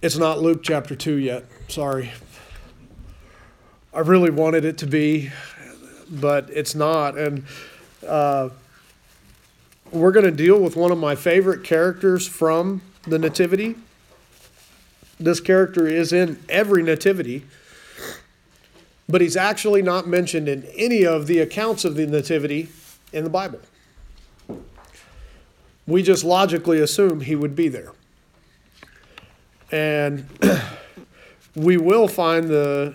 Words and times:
It's 0.00 0.16
not 0.16 0.40
Luke 0.40 0.62
chapter 0.62 0.94
2 0.94 1.16
yet. 1.16 1.44
Sorry. 1.66 2.12
I 3.92 3.98
really 3.98 4.30
wanted 4.30 4.64
it 4.64 4.78
to 4.78 4.86
be, 4.86 5.32
but 6.08 6.48
it's 6.50 6.76
not. 6.76 7.18
And 7.18 7.44
uh, 8.06 8.50
we're 9.90 10.12
going 10.12 10.24
to 10.24 10.30
deal 10.30 10.60
with 10.60 10.76
one 10.76 10.92
of 10.92 10.98
my 10.98 11.16
favorite 11.16 11.64
characters 11.64 12.28
from 12.28 12.80
the 13.08 13.18
Nativity. 13.18 13.74
This 15.18 15.40
character 15.40 15.88
is 15.88 16.12
in 16.12 16.38
every 16.48 16.84
Nativity, 16.84 17.44
but 19.08 19.20
he's 19.20 19.36
actually 19.36 19.82
not 19.82 20.06
mentioned 20.06 20.48
in 20.48 20.62
any 20.76 21.04
of 21.04 21.26
the 21.26 21.40
accounts 21.40 21.84
of 21.84 21.96
the 21.96 22.06
Nativity 22.06 22.68
in 23.12 23.24
the 23.24 23.30
Bible. 23.30 23.58
We 25.88 26.04
just 26.04 26.22
logically 26.22 26.78
assume 26.78 27.22
he 27.22 27.34
would 27.34 27.56
be 27.56 27.66
there. 27.66 27.90
And 29.70 30.26
we 31.54 31.76
will 31.76 32.08
find 32.08 32.48
the, 32.48 32.94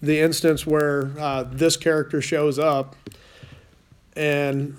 the 0.00 0.20
instance 0.20 0.66
where 0.66 1.12
uh, 1.18 1.44
this 1.44 1.76
character 1.76 2.22
shows 2.22 2.58
up. 2.58 2.96
And 4.16 4.76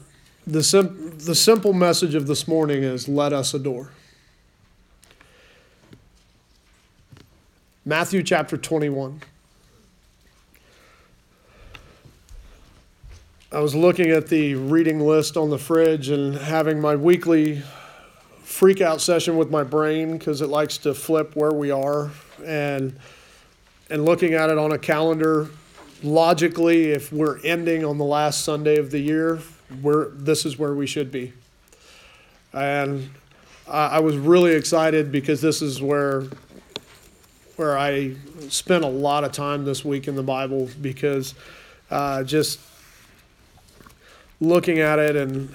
the, 0.48 0.64
sim- 0.64 1.18
the 1.20 1.36
simple 1.36 1.74
message 1.74 2.16
of 2.16 2.28
this 2.28 2.48
morning 2.48 2.84
is 2.84 3.08
let 3.08 3.34
us 3.34 3.54
adore. 3.54 3.92
Matthew 7.86 8.22
chapter 8.22 8.58
21. 8.58 9.22
I 13.54 13.60
was 13.60 13.76
looking 13.76 14.12
at 14.12 14.28
the 14.28 14.56
reading 14.56 15.00
list 15.02 15.36
on 15.36 15.50
the 15.50 15.58
fridge 15.58 16.08
and 16.08 16.36
having 16.36 16.80
my 16.80 16.96
weekly 16.96 17.64
freak 18.62 18.80
out 18.80 19.02
session 19.02 19.38
with 19.38 19.50
my 19.50 19.64
brain 19.64 20.16
because 20.20 20.40
it 20.40 20.46
likes 20.46 20.78
to 20.78 20.94
flip 20.94 21.36
where 21.36 21.52
we 21.52 21.72
are 21.72 22.12
and 22.46 22.96
and 23.90 24.06
looking 24.06 24.36
at 24.36 24.52
it 24.52 24.58
on 24.60 24.72
a 24.72 24.78
calendar 24.78 25.50
logically 26.04 26.92
if 26.92 27.12
we're 27.12 27.40
ending 27.44 27.84
on 27.84 27.98
the 27.98 28.06
last 28.06 28.44
Sunday 28.44 28.78
of 28.78 28.92
the 28.92 29.00
year, 29.00 29.40
we're 29.82 30.10
this 30.10 30.46
is 30.46 30.60
where 30.60 30.76
we 30.76 30.86
should 30.86 31.12
be. 31.12 31.34
And 32.54 33.10
I, 33.68 33.88
I 33.88 34.00
was 34.00 34.16
really 34.16 34.54
excited 34.54 35.12
because 35.12 35.42
this 35.42 35.64
is 35.64 35.82
where 35.82 36.26
where 37.56 37.76
I 37.76 38.14
spent 38.50 38.84
a 38.84 38.90
lot 38.90 39.24
of 39.24 39.32
time 39.32 39.66
this 39.66 39.84
week 39.84 40.08
in 40.08 40.16
the 40.16 40.22
Bible 40.22 40.70
because 40.80 41.34
uh, 41.90 42.22
just 42.22 42.60
looking 44.40 44.78
at 44.78 45.00
it 45.00 45.16
and 45.16 45.52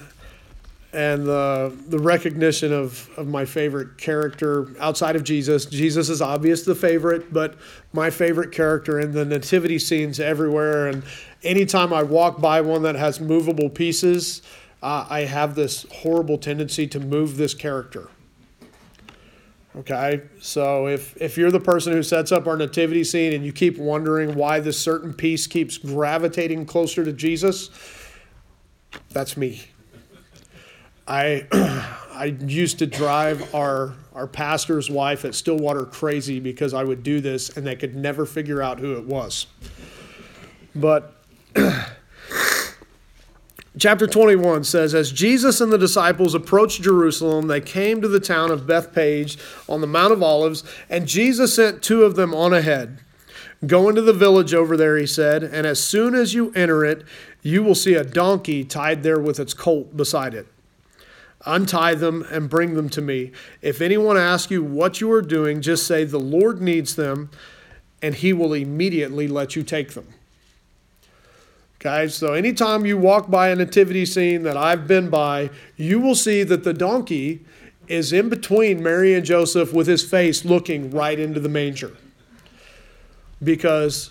and 0.97 1.27
the 1.27 1.77
the 1.89 1.98
recognition 1.98 2.72
of 2.72 3.08
of 3.16 3.28
my 3.28 3.44
favorite 3.44 3.98
character 3.98 4.69
outside 4.80 5.14
of 5.14 5.22
Jesus. 5.22 5.66
Jesus 5.66 6.08
is 6.08 6.22
obvious 6.22 6.62
the 6.62 6.75
favorite, 6.75 7.33
but 7.33 7.56
my 7.92 8.11
favorite 8.11 8.50
character 8.50 8.98
in 8.98 9.12
the 9.12 9.25
nativity 9.25 9.78
scenes 9.78 10.19
everywhere. 10.19 10.88
And 10.88 11.03
anytime 11.42 11.92
I 11.92 12.03
walk 12.03 12.41
by 12.41 12.62
one 12.62 12.83
that 12.83 12.97
has 12.97 13.20
movable 13.20 13.69
pieces, 13.69 14.42
uh, 14.83 15.06
I 15.08 15.20
have 15.20 15.55
this 15.55 15.84
horrible 15.92 16.38
tendency 16.38 16.86
to 16.88 16.98
move 16.98 17.36
this 17.36 17.53
character. 17.53 18.08
Okay, 19.77 20.22
so 20.41 20.88
if 20.88 21.14
if 21.20 21.36
you're 21.36 21.50
the 21.50 21.60
person 21.60 21.92
who 21.92 22.03
sets 22.03 22.33
up 22.33 22.47
our 22.48 22.56
nativity 22.56 23.05
scene 23.05 23.34
and 23.34 23.44
you 23.44 23.53
keep 23.53 23.77
wondering 23.77 24.34
why 24.34 24.60
this 24.60 24.81
certain 24.81 25.12
piece 25.12 25.47
keeps 25.47 25.77
gravitating 25.77 26.64
closer 26.64 27.05
to 27.05 27.12
Jesus 27.12 27.70
that's 29.10 29.36
me. 29.36 29.62
I 31.06 31.47
I 32.12 32.37
used 32.47 32.78
to 32.78 32.87
drive 32.87 33.55
our 33.55 33.94
our 34.15 34.27
pastor's 34.27 34.91
wife 34.91 35.25
at 35.25 35.34
Stillwater 35.34 35.84
crazy 35.84 36.41
because 36.41 36.72
I 36.72 36.83
would 36.83 37.03
do 37.03 37.21
this 37.21 37.56
and 37.56 37.67
they 37.67 37.77
could 37.77 37.94
never 37.94 38.25
figure 38.25 38.62
out 38.62 38.78
who 38.78 38.97
it 38.97 39.05
was. 39.05 39.47
But 40.75 41.15
chapter 43.78 44.06
21 44.06 44.65
says 44.65 44.94
as 44.94 45.12
Jesus 45.12 45.61
and 45.61 45.71
the 45.71 45.77
disciples 45.77 46.34
approached 46.34 46.83
Jerusalem 46.83 47.47
they 47.47 47.61
came 47.61 48.00
to 48.00 48.09
the 48.09 48.21
town 48.21 48.50
of 48.50 48.67
Bethphage 48.67 49.37
on 49.69 49.83
the 49.83 49.87
Mount 49.87 50.15
of 50.15 50.23
Olives 50.23 50.65
and 50.88 51.06
Jesus 51.06 51.55
sent 51.55 51.83
two 51.83 52.05
of 52.05 52.17
them 52.17 52.34
on 52.34 52.55
ahead. 52.55 53.00
Go 53.67 53.88
into 53.88 54.03
the 54.03 54.12
village 54.12 54.53
over 54.53 54.77
there, 54.77 54.99
he 54.99 55.06
said, 55.06 55.43
and 55.43 55.67
as 55.67 55.83
soon 55.83 56.15
as 56.15 56.34
you 56.34 56.53
enter 56.53 56.84
it, 56.84 57.05
you 57.43 57.62
will 57.62 57.75
see 57.75 57.94
a 57.94 58.05
donkey 58.05 58.65
tied 58.65 59.03
there 59.03 59.19
with 59.19 59.41
its 59.41 59.55
colt 59.55 59.97
beside 59.97 60.34
it. 60.34 60.47
Untie 61.44 61.94
them 61.94 62.24
and 62.30 62.48
bring 62.48 62.74
them 62.74 62.88
to 62.91 63.00
me. 63.00 63.30
If 63.62 63.80
anyone 63.80 64.16
asks 64.16 64.50
you 64.50 64.62
what 64.62 65.00
you 65.00 65.12
are 65.12 65.22
doing, 65.22 65.60
just 65.60 65.86
say, 65.86 66.04
The 66.04 66.19
Lord 66.19 66.60
needs 66.60 66.97
them, 66.97 67.30
and 68.02 68.14
he 68.14 68.32
will 68.32 68.52
immediately 68.52 69.28
let 69.28 69.54
you 69.54 69.62
take 69.62 69.94
them. 69.94 70.08
Guys, 71.78 72.14
so 72.14 72.32
anytime 72.32 72.86
you 72.86 72.96
walk 72.96 73.30
by 73.30 73.48
a 73.50 73.54
nativity 73.54 74.06
scene 74.06 74.42
that 74.42 74.56
I've 74.56 74.88
been 74.88 75.10
by, 75.10 75.50
you 75.76 76.00
will 76.00 76.14
see 76.14 76.42
that 76.42 76.64
the 76.64 76.72
donkey 76.72 77.44
is 77.86 78.12
in 78.12 78.28
between 78.28 78.82
Mary 78.82 79.14
and 79.14 79.25
Joseph 79.25 79.72
with 79.72 79.86
his 79.86 80.04
face 80.04 80.44
looking 80.44 80.91
right 80.91 81.19
into 81.19 81.38
the 81.38 81.48
manger. 81.48 81.96
Because 83.42 84.10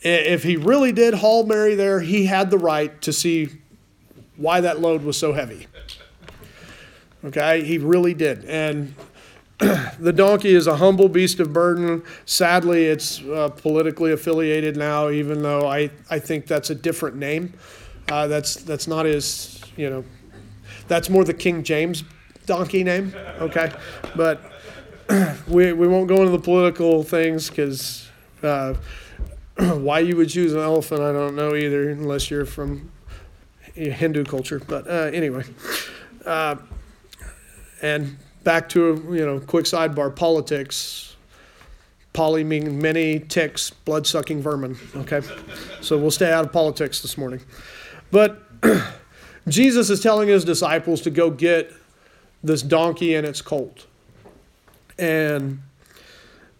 if 0.00 0.42
he 0.42 0.56
really 0.56 0.92
did 0.92 1.14
haul 1.14 1.46
Mary 1.46 1.74
there, 1.74 2.00
he 2.00 2.26
had 2.26 2.50
the 2.50 2.58
right 2.58 3.00
to 3.02 3.12
see 3.12 3.61
why 4.36 4.60
that 4.60 4.80
load 4.80 5.02
was 5.02 5.16
so 5.16 5.32
heavy. 5.32 5.66
Okay, 7.24 7.64
he 7.64 7.78
really 7.78 8.14
did. 8.14 8.44
And 8.44 8.94
the 9.58 10.12
donkey 10.12 10.54
is 10.54 10.66
a 10.66 10.76
humble 10.76 11.08
beast 11.08 11.38
of 11.40 11.52
burden. 11.52 12.02
Sadly, 12.26 12.86
it's 12.86 13.22
uh, 13.22 13.48
politically 13.48 14.12
affiliated 14.12 14.76
now, 14.76 15.10
even 15.10 15.42
though 15.42 15.66
I, 15.68 15.90
I 16.10 16.18
think 16.18 16.46
that's 16.46 16.70
a 16.70 16.74
different 16.74 17.16
name. 17.16 17.52
Uh, 18.08 18.26
that's, 18.26 18.56
that's 18.56 18.88
not 18.88 19.06
his, 19.06 19.62
you 19.76 19.88
know, 19.88 20.04
that's 20.88 21.08
more 21.08 21.24
the 21.24 21.34
King 21.34 21.62
James 21.62 22.02
donkey 22.46 22.82
name, 22.82 23.14
okay? 23.40 23.72
But 24.16 24.42
we, 25.48 25.72
we 25.72 25.86
won't 25.86 26.08
go 26.08 26.16
into 26.16 26.30
the 26.30 26.40
political 26.40 27.02
things 27.02 27.48
because. 27.48 28.08
Uh, 28.42 28.74
why 29.74 29.98
you 29.98 30.16
would 30.16 30.30
choose 30.30 30.54
an 30.54 30.60
elephant, 30.60 31.00
I 31.00 31.12
don't 31.12 31.36
know 31.36 31.54
either, 31.54 31.90
unless 31.90 32.30
you're 32.30 32.46
from 32.46 32.90
Hindu 33.74 34.24
culture. 34.24 34.60
But 34.66 34.86
uh, 34.86 35.10
anyway, 35.12 35.44
uh, 36.24 36.56
and 37.80 38.16
back 38.44 38.68
to 38.70 39.06
you 39.10 39.26
know 39.26 39.40
quick 39.40 39.64
sidebar 39.64 40.14
politics. 40.14 41.08
Poly 42.12 42.44
meaning 42.44 42.78
many 42.78 43.20
ticks, 43.20 43.70
blood 43.70 44.06
sucking 44.06 44.42
vermin. 44.42 44.76
Okay, 44.94 45.22
so 45.80 45.96
we'll 45.96 46.10
stay 46.10 46.30
out 46.30 46.44
of 46.44 46.52
politics 46.52 47.00
this 47.00 47.16
morning. 47.16 47.40
But 48.10 48.42
Jesus 49.48 49.88
is 49.88 50.00
telling 50.00 50.28
his 50.28 50.44
disciples 50.44 51.00
to 51.02 51.10
go 51.10 51.30
get 51.30 51.72
this 52.44 52.60
donkey 52.60 53.14
and 53.14 53.26
its 53.26 53.40
colt, 53.40 53.86
and 54.98 55.62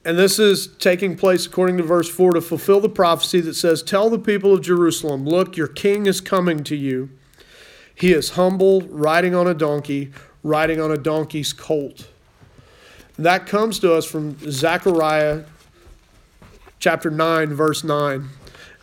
and 0.05 0.19
this 0.19 0.39
is 0.39 0.67
taking 0.79 1.17
place 1.17 1.47
according 1.47 1.77
to 1.77 1.83
verse 1.85 2.09
4 2.09 2.33
to 2.33 2.41
fulfill 2.41 2.81
the 2.81 2.89
prophecy 2.89 3.41
that 3.43 3.55
says, 3.55 3.83
Tell 3.83 4.11
the 4.11 4.19
people 4.19 4.53
of 4.53 4.61
Jerusalem, 4.61 5.25
look, 5.25 5.57
your 5.57 5.69
king 5.69 6.07
is 6.07 6.21
coming 6.21 6.65
to 6.65 6.77
you. 6.77 7.11
He 7.95 8.13
is 8.13 8.31
humble, 8.31 8.81
riding 8.83 9.35
on 9.35 9.47
a 9.47 9.55
donkey, 9.55 10.11
riding 10.43 10.81
on 10.81 10.91
a 10.91 10.97
donkey's 10.97 11.53
colt. 11.53 12.09
That 13.17 13.47
comes 13.47 13.79
to 13.81 13.95
us 13.95 14.05
from 14.05 14.39
Zechariah 14.51 15.45
chapter 16.81 17.11
9, 17.11 17.55
verse 17.55 17.85
9. 17.85 18.29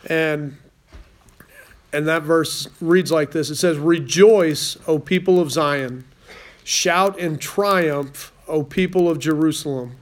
And, 0.08 0.56
and 1.92 2.08
that 2.08 2.22
verse 2.22 2.68
reads 2.80 3.12
like 3.12 3.32
this 3.32 3.50
It 3.50 3.56
says, 3.56 3.76
Rejoice, 3.76 4.78
O 4.86 4.98
people 4.98 5.38
of 5.38 5.52
Zion. 5.52 6.04
Shout 6.64 7.18
in 7.18 7.36
triumph, 7.36 8.32
O 8.48 8.62
people 8.62 9.10
of 9.10 9.18
Jerusalem. 9.18 9.96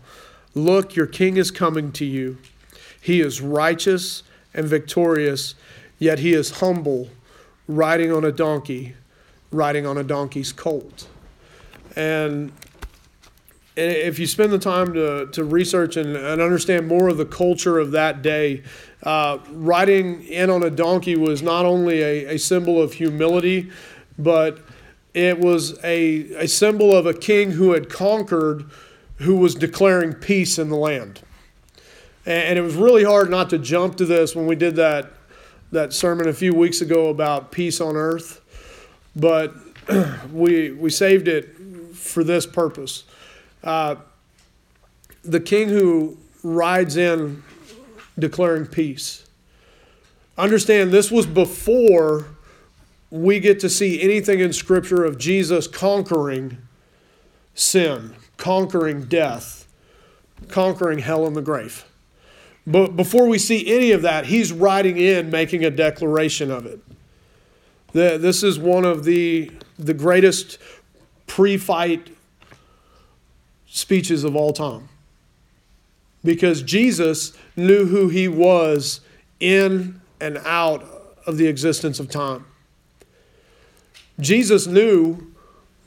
Look, 0.58 0.96
your 0.96 1.06
king 1.06 1.36
is 1.36 1.50
coming 1.50 1.92
to 1.92 2.04
you. 2.04 2.38
He 3.00 3.20
is 3.20 3.40
righteous 3.40 4.24
and 4.52 4.66
victorious, 4.66 5.54
yet 5.98 6.18
he 6.18 6.32
is 6.32 6.58
humble, 6.58 7.10
riding 7.68 8.12
on 8.12 8.24
a 8.24 8.32
donkey, 8.32 8.94
riding 9.52 9.86
on 9.86 9.96
a 9.96 10.02
donkey's 10.02 10.52
colt. 10.52 11.06
And 11.94 12.52
if 13.76 14.18
you 14.18 14.26
spend 14.26 14.52
the 14.52 14.58
time 14.58 14.92
to, 14.94 15.26
to 15.26 15.44
research 15.44 15.96
and, 15.96 16.16
and 16.16 16.42
understand 16.42 16.88
more 16.88 17.08
of 17.08 17.16
the 17.16 17.24
culture 17.24 17.78
of 17.78 17.92
that 17.92 18.22
day, 18.22 18.64
uh, 19.04 19.38
riding 19.50 20.22
in 20.24 20.50
on 20.50 20.64
a 20.64 20.70
donkey 20.70 21.14
was 21.14 21.40
not 21.40 21.64
only 21.64 22.02
a, 22.02 22.34
a 22.34 22.38
symbol 22.38 22.82
of 22.82 22.94
humility, 22.94 23.70
but 24.18 24.58
it 25.14 25.38
was 25.38 25.78
a, 25.84 26.32
a 26.34 26.48
symbol 26.48 26.94
of 26.94 27.06
a 27.06 27.14
king 27.14 27.52
who 27.52 27.72
had 27.72 27.88
conquered 27.88 28.68
who 29.18 29.36
was 29.36 29.54
declaring 29.54 30.14
peace 30.14 30.58
in 30.58 30.68
the 30.68 30.76
land. 30.76 31.20
And 32.26 32.58
it 32.58 32.62
was 32.62 32.74
really 32.74 33.04
hard 33.04 33.30
not 33.30 33.50
to 33.50 33.58
jump 33.58 33.96
to 33.96 34.04
this 34.04 34.36
when 34.36 34.46
we 34.46 34.54
did 34.54 34.76
that, 34.76 35.12
that 35.72 35.92
sermon 35.92 36.28
a 36.28 36.32
few 36.32 36.54
weeks 36.54 36.80
ago 36.80 37.08
about 37.08 37.50
peace 37.50 37.80
on 37.80 37.96
earth. 37.96 38.40
But 39.16 39.54
we, 40.32 40.72
we 40.72 40.90
saved 40.90 41.26
it 41.26 41.56
for 41.94 42.22
this 42.22 42.46
purpose. 42.46 43.04
Uh, 43.64 43.96
the 45.24 45.40
king 45.40 45.68
who 45.68 46.18
rides 46.42 46.96
in 46.96 47.42
declaring 48.18 48.66
peace. 48.66 49.26
Understand, 50.36 50.92
this 50.92 51.10
was 51.10 51.26
before 51.26 52.26
we 53.10 53.40
get 53.40 53.58
to 53.60 53.68
see 53.68 54.00
anything 54.00 54.40
in 54.40 54.52
Scripture 54.52 55.04
of 55.04 55.18
Jesus 55.18 55.66
conquering 55.66 56.58
sin, 57.54 58.14
conquering 58.38 59.04
death, 59.04 59.68
conquering 60.48 61.00
hell 61.00 61.26
and 61.26 61.36
the 61.36 61.42
grave. 61.42 61.84
But 62.66 62.96
before 62.96 63.26
we 63.26 63.38
see 63.38 63.74
any 63.74 63.92
of 63.92 64.02
that, 64.02 64.26
he's 64.26 64.52
riding 64.52 64.96
in 64.96 65.30
making 65.30 65.64
a 65.64 65.70
declaration 65.70 66.50
of 66.50 66.64
it. 66.64 66.80
This 67.92 68.42
is 68.42 68.58
one 68.58 68.84
of 68.84 69.04
the, 69.04 69.50
the 69.78 69.94
greatest 69.94 70.58
pre 71.26 71.56
fight 71.56 72.14
speeches 73.66 74.24
of 74.24 74.36
all 74.36 74.52
time. 74.52 74.88
Because 76.24 76.62
Jesus 76.62 77.32
knew 77.56 77.86
who 77.86 78.08
he 78.08 78.28
was 78.28 79.00
in 79.40 80.00
and 80.20 80.38
out 80.38 80.84
of 81.26 81.36
the 81.36 81.46
existence 81.46 82.00
of 82.00 82.10
time. 82.10 82.44
Jesus 84.20 84.66
knew 84.66 85.32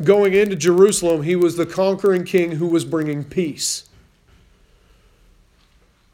going 0.06 0.34
into 0.34 0.56
Jerusalem, 0.56 1.24
he 1.24 1.36
was 1.36 1.58
the 1.58 1.66
conquering 1.66 2.24
king 2.24 2.52
who 2.52 2.68
was 2.68 2.86
bringing 2.86 3.24
peace. 3.24 3.90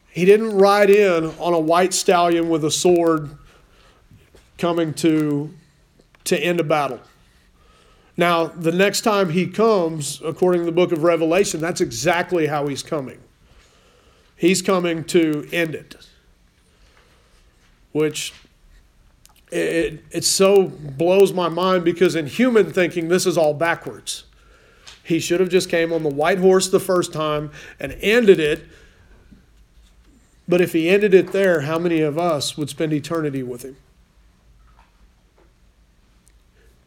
He 0.09 0.25
didn't 0.25 0.57
ride 0.57 0.89
in 0.89 1.25
on 1.39 1.53
a 1.53 1.59
white 1.59 1.93
stallion 1.93 2.49
with 2.49 2.65
a 2.65 2.71
sword 2.71 3.29
coming 4.57 4.93
to, 4.95 5.53
to 6.23 6.39
end 6.39 6.59
a 6.59 6.63
battle. 6.63 6.99
Now, 8.17 8.45
the 8.45 8.71
next 8.71 9.01
time 9.01 9.29
he 9.29 9.45
comes, 9.45 10.19
according 10.25 10.61
to 10.61 10.65
the 10.65 10.71
book 10.71 10.91
of 10.91 11.03
Revelation, 11.03 11.61
that's 11.61 11.81
exactly 11.81 12.47
how 12.47 12.67
he's 12.67 12.81
coming. 12.81 13.19
He's 14.35 14.63
coming 14.63 15.03
to 15.05 15.47
end 15.51 15.75
it, 15.75 15.95
which 17.91 18.33
it, 19.51 20.03
it 20.11 20.23
so 20.23 20.67
blows 20.67 21.33
my 21.33 21.49
mind 21.49 21.85
because 21.85 22.15
in 22.15 22.27
human 22.27 22.71
thinking, 22.71 23.07
this 23.07 23.25
is 23.25 23.37
all 23.37 23.53
backwards. 23.53 24.23
He 25.03 25.19
should 25.19 25.39
have 25.39 25.49
just 25.49 25.69
came 25.69 25.93
on 25.93 26.03
the 26.03 26.09
white 26.09 26.39
horse 26.39 26.67
the 26.67 26.81
first 26.81 27.13
time 27.13 27.51
and 27.79 27.93
ended 28.01 28.39
it. 28.39 28.65
But 30.49 30.61
if 30.61 30.73
he 30.73 30.89
ended 30.89 31.13
it 31.13 31.31
there, 31.31 31.61
how 31.61 31.79
many 31.79 32.01
of 32.01 32.17
us 32.17 32.57
would 32.57 32.69
spend 32.69 32.93
eternity 32.93 33.43
with 33.43 33.63
him? 33.63 33.77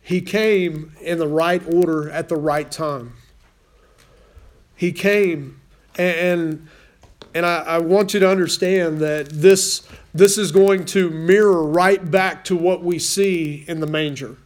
He 0.02 0.20
came 0.20 0.92
in 1.00 1.18
the 1.18 1.28
right 1.28 1.62
order 1.72 2.10
at 2.10 2.28
the 2.28 2.36
right 2.36 2.70
time. 2.70 3.14
He 4.74 4.92
came, 4.92 5.60
and 5.96 6.66
and 7.34 7.46
I, 7.46 7.62
I 7.62 7.78
want 7.78 8.12
you 8.12 8.20
to 8.20 8.28
understand 8.28 8.98
that 9.00 9.28
this 9.28 9.86
this 10.12 10.36
is 10.36 10.52
going 10.52 10.84
to 10.86 11.10
mirror 11.10 11.62
right 11.62 12.10
back 12.10 12.44
to 12.44 12.56
what 12.56 12.82
we 12.82 12.98
see 12.98 13.64
in 13.68 13.80
the 13.80 13.86
manger. 13.86 14.36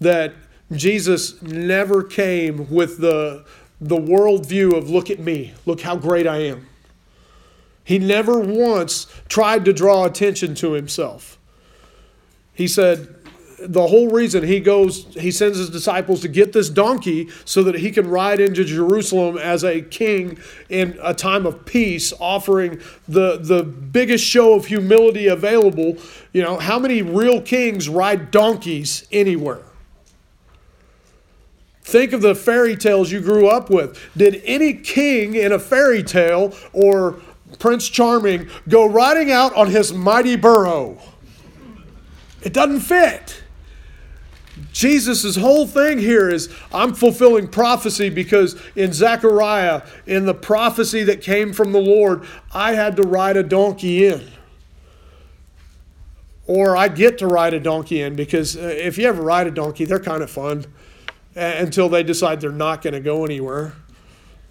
That 0.00 0.34
Jesus 0.72 1.40
never 1.42 2.02
came 2.02 2.70
with 2.70 2.98
the, 2.98 3.44
the 3.80 3.96
worldview 3.96 4.74
of, 4.76 4.88
look 4.88 5.10
at 5.10 5.18
me, 5.18 5.54
look 5.66 5.82
how 5.82 5.96
great 5.96 6.26
I 6.26 6.38
am. 6.38 6.66
He 7.84 7.98
never 7.98 8.40
once 8.40 9.06
tried 9.28 9.64
to 9.66 9.72
draw 9.72 10.06
attention 10.06 10.54
to 10.56 10.72
himself. 10.72 11.38
He 12.54 12.66
said, 12.66 13.14
the 13.58 13.86
whole 13.86 14.08
reason 14.08 14.42
he 14.42 14.60
goes, 14.60 15.04
he 15.14 15.30
sends 15.30 15.58
his 15.58 15.70
disciples 15.70 16.20
to 16.22 16.28
get 16.28 16.52
this 16.52 16.68
donkey 16.68 17.28
so 17.44 17.62
that 17.62 17.76
he 17.76 17.90
can 17.90 18.08
ride 18.08 18.40
into 18.40 18.64
Jerusalem 18.64 19.38
as 19.38 19.64
a 19.64 19.80
king 19.80 20.38
in 20.68 20.98
a 21.02 21.14
time 21.14 21.46
of 21.46 21.64
peace, 21.64 22.12
offering 22.18 22.80
the, 23.06 23.38
the 23.38 23.62
biggest 23.62 24.24
show 24.24 24.54
of 24.54 24.66
humility 24.66 25.26
available. 25.26 25.96
You 26.32 26.42
know, 26.42 26.58
how 26.58 26.78
many 26.78 27.02
real 27.02 27.40
kings 27.40 27.88
ride 27.88 28.30
donkeys 28.30 29.06
anywhere? 29.12 29.62
Think 31.82 32.12
of 32.12 32.22
the 32.22 32.34
fairy 32.34 32.76
tales 32.76 33.12
you 33.12 33.20
grew 33.20 33.46
up 33.46 33.68
with. 33.68 34.00
Did 34.16 34.42
any 34.44 34.72
king 34.72 35.34
in 35.34 35.52
a 35.52 35.58
fairy 35.58 36.02
tale 36.02 36.54
or 36.72 37.20
Prince 37.58 37.88
Charming 37.88 38.48
go 38.68 38.86
riding 38.86 39.30
out 39.30 39.54
on 39.54 39.68
his 39.68 39.92
mighty 39.92 40.34
burro? 40.34 40.98
It 42.42 42.52
doesn't 42.52 42.80
fit. 42.80 43.43
Jesus' 44.72 45.36
whole 45.36 45.66
thing 45.66 45.98
here 45.98 46.28
is 46.28 46.48
I'm 46.72 46.94
fulfilling 46.94 47.48
prophecy 47.48 48.08
because 48.08 48.60
in 48.76 48.92
Zechariah, 48.92 49.82
in 50.06 50.26
the 50.26 50.34
prophecy 50.34 51.02
that 51.04 51.20
came 51.20 51.52
from 51.52 51.72
the 51.72 51.80
Lord, 51.80 52.24
I 52.52 52.74
had 52.74 52.96
to 52.96 53.02
ride 53.02 53.36
a 53.36 53.42
donkey 53.42 54.06
in. 54.06 54.28
Or 56.46 56.76
I 56.76 56.88
get 56.88 57.18
to 57.18 57.26
ride 57.26 57.54
a 57.54 57.60
donkey 57.60 58.02
in 58.02 58.14
because 58.14 58.56
uh, 58.56 58.60
if 58.60 58.98
you 58.98 59.08
ever 59.08 59.22
ride 59.22 59.46
a 59.46 59.50
donkey, 59.50 59.86
they're 59.86 59.98
kind 59.98 60.22
of 60.22 60.30
fun 60.30 60.66
until 61.34 61.88
they 61.88 62.02
decide 62.02 62.40
they're 62.40 62.52
not 62.52 62.82
going 62.82 62.94
to 62.94 63.00
go 63.00 63.24
anywhere. 63.24 63.72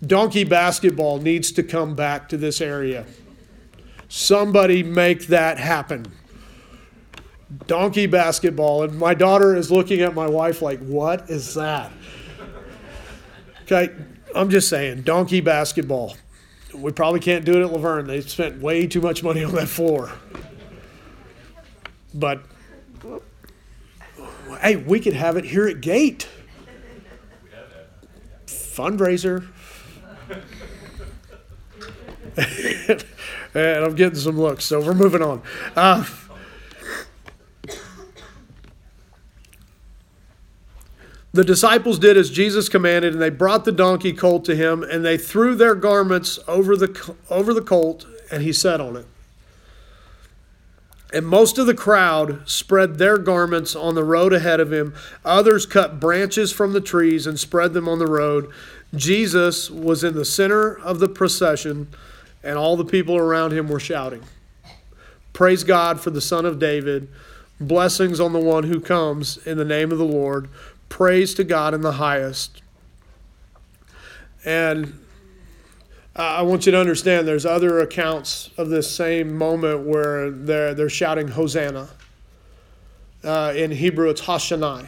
Donkey 0.05 0.43
basketball 0.43 1.19
needs 1.19 1.51
to 1.53 1.63
come 1.63 1.95
back 1.95 2.27
to 2.29 2.37
this 2.37 2.59
area. 2.59 3.05
Somebody 4.09 4.83
make 4.83 5.27
that 5.27 5.57
happen 5.57 6.11
donkey 7.67 8.05
basketball. 8.05 8.83
And 8.83 8.97
my 8.97 9.13
daughter 9.13 9.55
is 9.55 9.71
looking 9.71 10.01
at 10.01 10.13
my 10.13 10.27
wife 10.27 10.61
like, 10.61 10.79
what 10.79 11.29
is 11.29 11.53
that? 11.55 11.91
Okay, 13.63 13.93
I'm 14.35 14.49
just 14.49 14.69
saying, 14.69 15.03
donkey 15.03 15.41
basketball. 15.41 16.17
We 16.73 16.91
probably 16.91 17.19
can't 17.19 17.45
do 17.45 17.53
it 17.53 17.65
at 17.65 17.71
La 17.71 17.77
Vergne. 17.77 18.07
They 18.07 18.21
spent 18.21 18.61
way 18.61 18.87
too 18.87 19.01
much 19.01 19.23
money 19.23 19.43
on 19.43 19.53
that 19.55 19.67
floor. 19.67 20.11
But 22.13 22.43
hey, 24.61 24.75
we 24.75 24.99
could 24.99 25.13
have 25.13 25.37
it 25.37 25.45
here 25.45 25.67
at 25.67 25.81
Gate. 25.81 26.27
Fundraiser. 28.47 29.47
and 33.53 33.85
I'm 33.85 33.95
getting 33.95 34.17
some 34.17 34.39
looks, 34.39 34.65
so 34.65 34.81
we're 34.81 34.95
moving 34.95 35.21
on. 35.21 35.41
Uh, 35.75 36.03
The 41.33 41.43
disciples 41.43 41.97
did 41.97 42.15
as 42.15 42.29
Jesus 42.29 42.69
commanded, 42.69 43.13
and 43.13 43.21
they 43.21 43.31
brought 43.31 43.65
the 43.65 43.71
donkey 43.71 44.13
colt 44.13 44.45
to 44.45 44.55
him, 44.55 44.83
and 44.83 45.03
they 45.03 45.17
threw 45.17 45.55
their 45.55 45.73
garments 45.73 46.37
over 46.47 46.75
the, 46.75 47.15
over 47.27 47.55
the 47.55 47.61
colt, 47.61 48.05
and 48.31 48.43
he 48.43 48.53
sat 48.53 48.79
on 48.79 48.95
it. 48.95 49.07
And 51.11 51.25
most 51.25 51.57
of 51.57 51.65
the 51.65 51.73
crowd 51.73 52.47
spread 52.47 52.97
their 52.97 53.17
garments 53.17 53.75
on 53.75 53.95
the 53.95 54.03
road 54.03 54.31
ahead 54.31 54.59
of 54.59 54.71
him. 54.71 54.93
Others 55.25 55.65
cut 55.65 55.99
branches 55.99 56.51
from 56.51 56.73
the 56.73 56.81
trees 56.81 57.25
and 57.25 57.39
spread 57.39 57.73
them 57.73 57.89
on 57.89 57.97
the 57.97 58.07
road. 58.07 58.51
Jesus 58.95 59.71
was 59.71 60.03
in 60.03 60.13
the 60.13 60.25
center 60.25 60.77
of 60.79 60.99
the 60.99 61.09
procession, 61.09 61.87
and 62.43 62.57
all 62.57 62.77
the 62.77 62.85
people 62.85 63.17
around 63.17 63.53
him 63.53 63.67
were 63.67 63.79
shouting, 63.79 64.23
Praise 65.33 65.63
God 65.63 65.99
for 65.99 66.11
the 66.11 66.21
Son 66.21 66.45
of 66.45 66.59
David. 66.59 67.07
Blessings 67.59 68.19
on 68.19 68.33
the 68.33 68.39
one 68.39 68.65
who 68.65 68.79
comes 68.79 69.37
in 69.47 69.57
the 69.57 69.65
name 69.65 69.91
of 69.91 69.97
the 69.97 70.05
Lord. 70.05 70.49
Praise 70.93 71.33
to 71.33 71.43
God 71.43 71.73
in 71.73 71.81
the 71.81 71.93
highest. 71.93 72.61
And 74.45 74.93
I 76.15 76.43
want 76.43 76.67
you 76.67 76.71
to 76.71 76.79
understand 76.79 77.27
there's 77.27 77.47
other 77.47 77.79
accounts 77.79 78.51
of 78.59 78.69
this 78.69 78.95
same 78.95 79.35
moment 79.35 79.87
where 79.87 80.29
they're, 80.29 80.75
they're 80.75 80.89
shouting 80.89 81.29
Hosanna. 81.29 81.89
Uh, 83.23 83.53
in 83.55 83.71
Hebrew, 83.71 84.07
it's 84.11 84.21
Hashanai. 84.21 84.85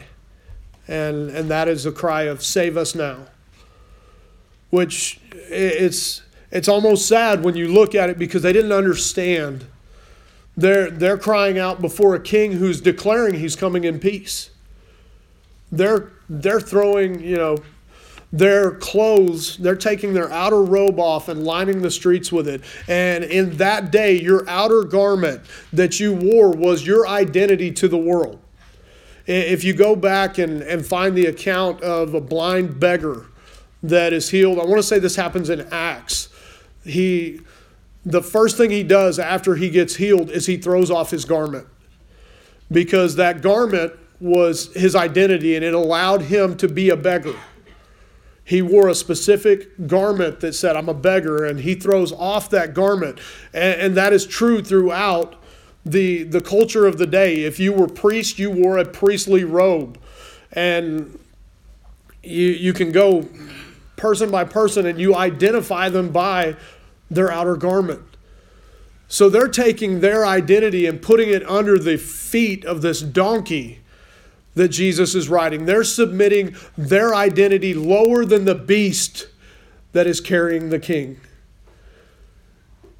And, 0.86 1.30
and 1.30 1.50
that 1.50 1.66
is 1.66 1.86
a 1.86 1.92
cry 1.92 2.22
of 2.22 2.40
save 2.40 2.76
us 2.76 2.94
now. 2.94 3.26
Which 4.70 5.18
it's, 5.32 6.22
it's 6.52 6.68
almost 6.68 7.08
sad 7.08 7.42
when 7.42 7.56
you 7.56 7.66
look 7.66 7.96
at 7.96 8.10
it 8.10 8.16
because 8.16 8.42
they 8.42 8.52
didn't 8.52 8.70
understand. 8.70 9.64
They're, 10.56 10.88
they're 10.88 11.18
crying 11.18 11.58
out 11.58 11.80
before 11.80 12.14
a 12.14 12.20
king 12.20 12.52
who's 12.52 12.80
declaring 12.80 13.34
he's 13.40 13.56
coming 13.56 13.82
in 13.82 13.98
peace. 13.98 14.50
They're 15.72 16.10
they're 16.28 16.60
throwing, 16.60 17.20
you 17.20 17.36
know, 17.36 17.58
their 18.32 18.72
clothes, 18.72 19.56
they're 19.56 19.76
taking 19.76 20.12
their 20.12 20.30
outer 20.30 20.62
robe 20.62 20.98
off 20.98 21.28
and 21.28 21.44
lining 21.44 21.82
the 21.82 21.90
streets 21.90 22.32
with 22.32 22.48
it. 22.48 22.62
And 22.88 23.24
in 23.24 23.56
that 23.58 23.90
day, 23.90 24.20
your 24.20 24.48
outer 24.48 24.82
garment 24.82 25.42
that 25.72 26.00
you 26.00 26.12
wore 26.12 26.50
was 26.50 26.86
your 26.86 27.06
identity 27.06 27.70
to 27.72 27.88
the 27.88 27.98
world. 27.98 28.40
If 29.26 29.64
you 29.64 29.74
go 29.74 29.96
back 29.96 30.38
and, 30.38 30.62
and 30.62 30.86
find 30.86 31.16
the 31.16 31.26
account 31.26 31.82
of 31.82 32.14
a 32.14 32.20
blind 32.20 32.78
beggar 32.78 33.26
that 33.82 34.12
is 34.12 34.30
healed, 34.30 34.58
I 34.58 34.64
want 34.64 34.76
to 34.76 34.82
say 34.82 34.98
this 34.98 35.16
happens 35.16 35.50
in 35.50 35.66
Acts. 35.72 36.28
He 36.84 37.40
the 38.04 38.22
first 38.22 38.56
thing 38.56 38.70
he 38.70 38.84
does 38.84 39.18
after 39.18 39.56
he 39.56 39.68
gets 39.68 39.96
healed 39.96 40.30
is 40.30 40.46
he 40.46 40.56
throws 40.56 40.92
off 40.92 41.10
his 41.10 41.24
garment. 41.24 41.66
Because 42.70 43.16
that 43.16 43.42
garment 43.42 43.94
was 44.20 44.72
his 44.74 44.94
identity 44.94 45.56
and 45.56 45.64
it 45.64 45.74
allowed 45.74 46.22
him 46.22 46.56
to 46.56 46.68
be 46.68 46.90
a 46.90 46.96
beggar. 46.96 47.34
he 48.44 48.62
wore 48.62 48.88
a 48.88 48.94
specific 48.94 49.86
garment 49.86 50.40
that 50.40 50.54
said, 50.54 50.76
I'm 50.76 50.88
a 50.88 50.94
beggar, 50.94 51.44
and 51.44 51.58
he 51.58 51.74
throws 51.74 52.12
off 52.12 52.48
that 52.50 52.74
garment. 52.74 53.18
And, 53.52 53.80
and, 53.80 53.96
that 53.96 54.12
is 54.12 54.24
true 54.24 54.62
throughout 54.62 55.34
the, 55.84 56.22
the 56.22 56.40
culture 56.40 56.86
of 56.86 56.96
the 56.96 57.06
day. 57.06 57.42
If 57.42 57.58
you 57.58 57.72
were 57.72 57.88
priest, 57.88 58.38
you 58.38 58.50
wore 58.50 58.78
a 58.78 58.84
priestly 58.84 59.42
robe. 59.42 59.98
And 60.52 61.18
you, 62.22 62.46
you 62.46 62.72
can 62.72 62.92
go 62.92 63.28
person 63.96 64.30
by 64.30 64.44
person 64.44 64.86
and 64.86 65.00
you 65.00 65.16
identify 65.16 65.88
them 65.88 66.10
by 66.10 66.56
their 67.10 67.30
outer 67.30 67.56
garment. 67.56 68.02
So 69.08 69.28
they're 69.28 69.48
taking 69.48 70.00
their 70.00 70.26
identity 70.26 70.86
and 70.86 71.00
putting 71.00 71.30
it 71.30 71.48
under 71.48 71.78
the 71.78 71.96
feet 71.96 72.64
of 72.64 72.82
this 72.82 73.00
donkey 73.00 73.80
that 74.56 74.68
Jesus 74.68 75.14
is 75.14 75.28
riding. 75.28 75.66
They're 75.66 75.84
submitting 75.84 76.56
their 76.76 77.14
identity 77.14 77.74
lower 77.74 78.24
than 78.24 78.46
the 78.46 78.54
beast 78.54 79.28
that 79.92 80.06
is 80.06 80.20
carrying 80.20 80.70
the 80.70 80.78
king. 80.78 81.20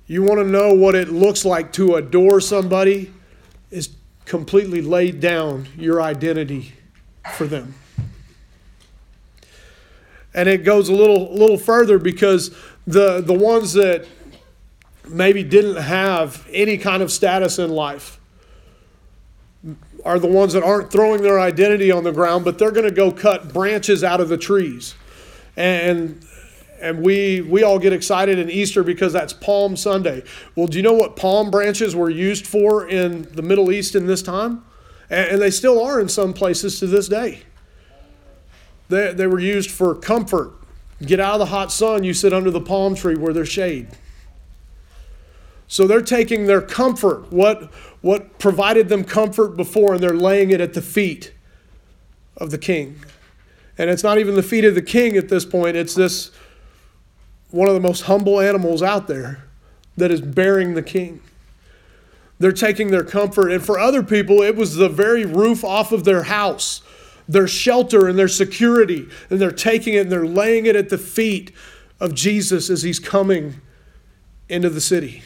You 0.07 0.23
want 0.23 0.39
to 0.39 0.45
know 0.45 0.73
what 0.73 0.95
it 0.95 1.09
looks 1.09 1.45
like 1.45 1.73
to 1.73 1.97
adore 1.97 2.41
somebody? 2.41 3.13
Is 3.71 3.89
completely 4.27 4.83
laid 4.83 5.19
down 5.19 5.67
your 5.77 6.01
identity 6.01 6.75
for 7.35 7.47
them. 7.47 7.75
And 10.35 10.49
it 10.49 10.63
goes 10.63 10.91
a 10.91 10.95
little 10.95 11.35
little 11.35 11.59
further 11.59 11.99
because 11.99 12.55
the 12.87 13.23
the 13.23 13.35
ones 13.35 13.73
that 13.73 14.07
maybe 15.09 15.43
didn't 15.43 15.83
have 15.83 16.47
any 16.53 16.77
kind 16.77 17.03
of 17.03 17.11
status 17.11 17.59
in 17.59 17.71
life 17.71 18.21
are 20.07 20.19
the 20.19 20.29
ones 20.29 20.53
that 20.53 20.63
aren't 20.63 20.91
throwing 20.91 21.23
their 21.23 21.41
identity 21.41 21.91
on 21.91 22.05
the 22.05 22.13
ground, 22.13 22.45
but 22.45 22.59
they're 22.59 22.71
going 22.71 22.89
to 22.89 22.95
go 22.95 23.11
cut 23.11 23.53
branches 23.53 24.05
out 24.05 24.21
of 24.21 24.29
the 24.29 24.39
trees. 24.39 24.95
And 25.57 26.25
and 26.81 27.03
we 27.03 27.41
we 27.41 27.63
all 27.63 27.79
get 27.79 27.93
excited 27.93 28.39
in 28.39 28.51
Easter 28.51 28.83
because 28.85 29.13
that's 29.13 29.33
Palm 29.33 29.77
Sunday. 29.77 30.23
Well, 30.55 30.67
do 30.67 30.77
you 30.77 30.83
know 30.83 30.93
what 30.93 31.17
palm 31.17 31.51
branches 31.51 31.97
were 31.97 32.11
used 32.11 32.47
for 32.47 32.89
in 32.89 33.23
the 33.33 33.43
Middle 33.43 33.73
East 33.73 33.95
in 33.95 34.07
this 34.07 34.23
time? 34.23 34.65
And, 35.11 35.33
and 35.33 35.43
they 35.43 35.51
still 35.51 35.83
are 35.83 36.01
in 36.01 36.09
some 36.09 36.33
places 36.33 36.79
to 36.81 36.87
this 36.87 37.09
day. 37.09 37.43
They, 38.89 39.13
they 39.13 39.27
were 39.27 39.41
used 39.41 39.71
for 39.71 39.95
comfort. 39.95 40.53
Get 41.03 41.19
out 41.19 41.35
of 41.35 41.39
the 41.41 41.47
hot 41.47 41.73
sun, 41.73 42.05
you 42.05 42.15
sit 42.15 42.33
under 42.33 42.51
the 42.51 42.61
palm 42.61 42.95
tree 42.95 43.17
where 43.17 43.33
there's 43.33 43.49
shade. 43.49 43.89
So 45.69 45.87
they're 45.87 46.03
taking 46.03 46.47
their 46.47 46.63
comfort, 46.63 47.33
what, 47.33 47.73
what 48.01 48.39
provided 48.39 48.89
them 48.89 49.05
comfort 49.05 49.57
before, 49.57 49.95
and 49.95 50.03
they're 50.03 50.15
laying 50.15 50.51
it 50.51 50.61
at 50.61 50.75
the 50.75 50.83
feet 50.83 51.33
of 52.37 52.51
the 52.51 52.59
king. 52.59 53.01
And 53.79 53.91
it's 53.91 54.03
not 54.03 54.19
even 54.19 54.35
the 54.35 54.43
feet 54.43 54.65
of 54.65 54.75
the 54.75 54.83
king 54.83 55.17
at 55.17 55.29
this 55.29 55.45
point, 55.45 55.77
it's 55.77 55.95
this 55.95 56.31
one 57.51 57.69
of 57.69 57.75
the 57.75 57.81
most 57.81 58.03
humble 58.03 58.41
animals 58.41 58.83
out 58.83 59.07
there 59.07 59.45
that 59.97 60.11
is 60.11 60.21
bearing 60.21 60.75
the 60.75 60.83
king. 60.83 61.21
They're 62.39 62.53
taking 62.53 62.91
their 62.91 63.05
comfort, 63.05 63.51
and 63.51 63.65
for 63.65 63.79
other 63.79 64.03
people, 64.03 64.43
it 64.43 64.57
was 64.57 64.77
the 64.77 64.89
very 64.89 65.25
roof 65.25 65.65
off 65.65 65.91
of 65.91 66.05
their 66.05 66.25
house, 66.25 66.83
their 67.29 67.49
shelter 67.49 68.07
and 68.07 68.19
their 68.19 68.29
security, 68.29 69.09
and 69.31 69.41
they're 69.41 69.51
taking 69.51 69.95
it 69.95 70.01
and 70.01 70.13
they're 70.13 70.27
laying 70.27 70.67
it 70.67 70.77
at 70.77 70.91
the 70.91 70.99
feet 70.99 71.51
of 71.99 72.15
Jesus 72.15 72.69
as 72.69 72.83
he's 72.83 73.01
coming 73.01 73.61
into 74.49 74.69
the 74.69 74.81
city. 74.81 75.23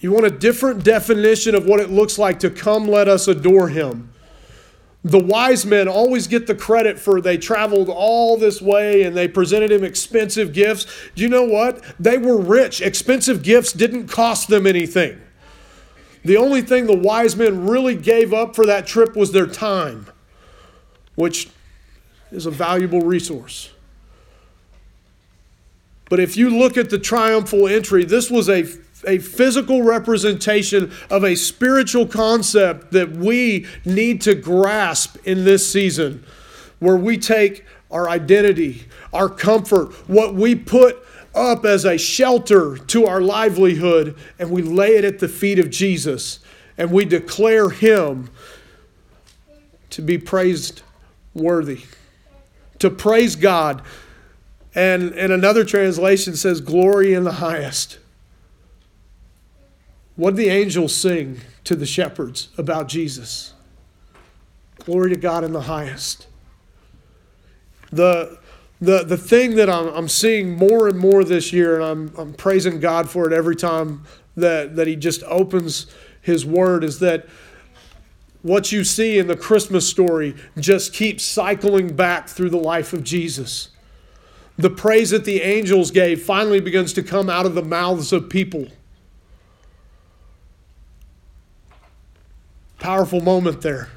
You 0.00 0.12
want 0.12 0.26
a 0.26 0.30
different 0.30 0.82
definition 0.82 1.54
of 1.54 1.66
what 1.66 1.78
it 1.78 1.90
looks 1.90 2.18
like 2.18 2.40
to 2.40 2.50
come 2.50 2.88
let 2.88 3.06
us 3.06 3.28
adore 3.28 3.68
him. 3.68 4.10
The 5.04 5.18
wise 5.18 5.64
men 5.64 5.88
always 5.88 6.26
get 6.26 6.46
the 6.46 6.54
credit 6.54 6.98
for 6.98 7.20
they 7.20 7.38
traveled 7.38 7.88
all 7.88 8.36
this 8.36 8.60
way 8.60 9.02
and 9.02 9.16
they 9.16 9.28
presented 9.28 9.70
him 9.70 9.84
expensive 9.84 10.52
gifts. 10.52 10.86
Do 11.14 11.22
you 11.22 11.28
know 11.28 11.44
what? 11.44 11.82
They 11.98 12.18
were 12.18 12.36
rich. 12.36 12.82
Expensive 12.82 13.42
gifts 13.42 13.72
didn't 13.72 14.08
cost 14.08 14.48
them 14.48 14.66
anything. 14.66 15.20
The 16.24 16.36
only 16.36 16.60
thing 16.60 16.86
the 16.86 16.96
wise 16.96 17.34
men 17.34 17.66
really 17.66 17.94
gave 17.94 18.34
up 18.34 18.54
for 18.54 18.66
that 18.66 18.86
trip 18.86 19.16
was 19.16 19.32
their 19.32 19.46
time, 19.46 20.06
which 21.14 21.48
is 22.30 22.44
a 22.44 22.50
valuable 22.50 23.00
resource. 23.00 23.70
But 26.10 26.20
if 26.20 26.36
you 26.36 26.50
look 26.50 26.76
at 26.76 26.90
the 26.90 26.98
triumphal 26.98 27.68
entry, 27.68 28.04
this 28.04 28.30
was 28.30 28.50
a 28.50 28.64
a 29.06 29.18
physical 29.18 29.82
representation 29.82 30.92
of 31.10 31.24
a 31.24 31.34
spiritual 31.34 32.06
concept 32.06 32.92
that 32.92 33.10
we 33.12 33.66
need 33.84 34.20
to 34.22 34.34
grasp 34.34 35.16
in 35.24 35.44
this 35.44 35.70
season, 35.70 36.24
where 36.78 36.96
we 36.96 37.16
take 37.16 37.64
our 37.90 38.08
identity, 38.08 38.84
our 39.12 39.28
comfort, 39.28 39.92
what 40.08 40.34
we 40.34 40.54
put 40.54 41.04
up 41.34 41.64
as 41.64 41.84
a 41.84 41.96
shelter 41.96 42.76
to 42.76 43.06
our 43.06 43.20
livelihood, 43.20 44.16
and 44.38 44.50
we 44.50 44.62
lay 44.62 44.96
it 44.96 45.04
at 45.04 45.18
the 45.18 45.28
feet 45.28 45.58
of 45.58 45.70
Jesus, 45.70 46.40
and 46.76 46.90
we 46.90 47.04
declare 47.04 47.70
Him 47.70 48.30
to 49.90 50.02
be 50.02 50.18
praised 50.18 50.82
worthy, 51.34 51.82
to 52.78 52.90
praise 52.90 53.36
God. 53.36 53.82
And, 54.74 55.12
and 55.14 55.32
another 55.32 55.64
translation 55.64 56.36
says, 56.36 56.60
Glory 56.60 57.14
in 57.14 57.24
the 57.24 57.32
highest. 57.32 57.98
What 60.20 60.36
did 60.36 60.44
the 60.44 60.50
angels 60.50 60.94
sing 60.94 61.40
to 61.64 61.74
the 61.74 61.86
shepherds 61.86 62.50
about 62.58 62.88
Jesus? 62.88 63.54
Glory 64.80 65.08
to 65.14 65.16
God 65.16 65.44
in 65.44 65.54
the 65.54 65.62
highest. 65.62 66.26
The, 67.90 68.38
the, 68.82 69.02
the 69.02 69.16
thing 69.16 69.54
that 69.54 69.70
I'm, 69.70 69.88
I'm 69.88 70.08
seeing 70.08 70.54
more 70.54 70.88
and 70.88 70.98
more 70.98 71.24
this 71.24 71.54
year, 71.54 71.80
and 71.80 71.82
I'm, 71.82 72.14
I'm 72.18 72.34
praising 72.34 72.80
God 72.80 73.08
for 73.08 73.26
it 73.26 73.32
every 73.32 73.56
time 73.56 74.04
that, 74.36 74.76
that 74.76 74.86
He 74.86 74.94
just 74.94 75.22
opens 75.22 75.86
His 76.20 76.44
Word, 76.44 76.84
is 76.84 76.98
that 76.98 77.26
what 78.42 78.70
you 78.70 78.84
see 78.84 79.18
in 79.18 79.26
the 79.26 79.38
Christmas 79.38 79.88
story 79.88 80.36
just 80.58 80.92
keeps 80.92 81.24
cycling 81.24 81.96
back 81.96 82.28
through 82.28 82.50
the 82.50 82.58
life 82.58 82.92
of 82.92 83.04
Jesus. 83.04 83.70
The 84.58 84.68
praise 84.68 85.08
that 85.08 85.24
the 85.24 85.40
angels 85.40 85.90
gave 85.90 86.22
finally 86.22 86.60
begins 86.60 86.92
to 86.92 87.02
come 87.02 87.30
out 87.30 87.46
of 87.46 87.54
the 87.54 87.64
mouths 87.64 88.12
of 88.12 88.28
people. 88.28 88.68
Powerful 92.80 93.20
moment 93.20 93.60
there. 93.60 93.90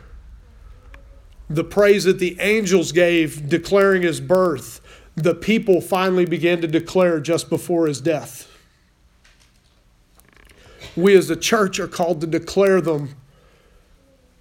The 1.49 1.63
praise 1.63 2.03
that 2.03 2.19
the 2.19 2.37
angels 2.39 2.91
gave 2.91 3.47
declaring 3.47 4.01
his 4.01 4.19
birth, 4.19 4.81
the 5.15 5.33
people 5.33 5.79
finally 5.79 6.25
began 6.25 6.61
to 6.61 6.67
declare 6.67 7.19
just 7.19 7.49
before 7.49 7.87
his 7.87 8.01
death. 8.01 8.49
We 10.95 11.15
as 11.15 11.29
a 11.29 11.35
church 11.35 11.79
are 11.79 11.87
called 11.87 12.21
to 12.21 12.27
declare 12.27 12.81
them 12.81 13.15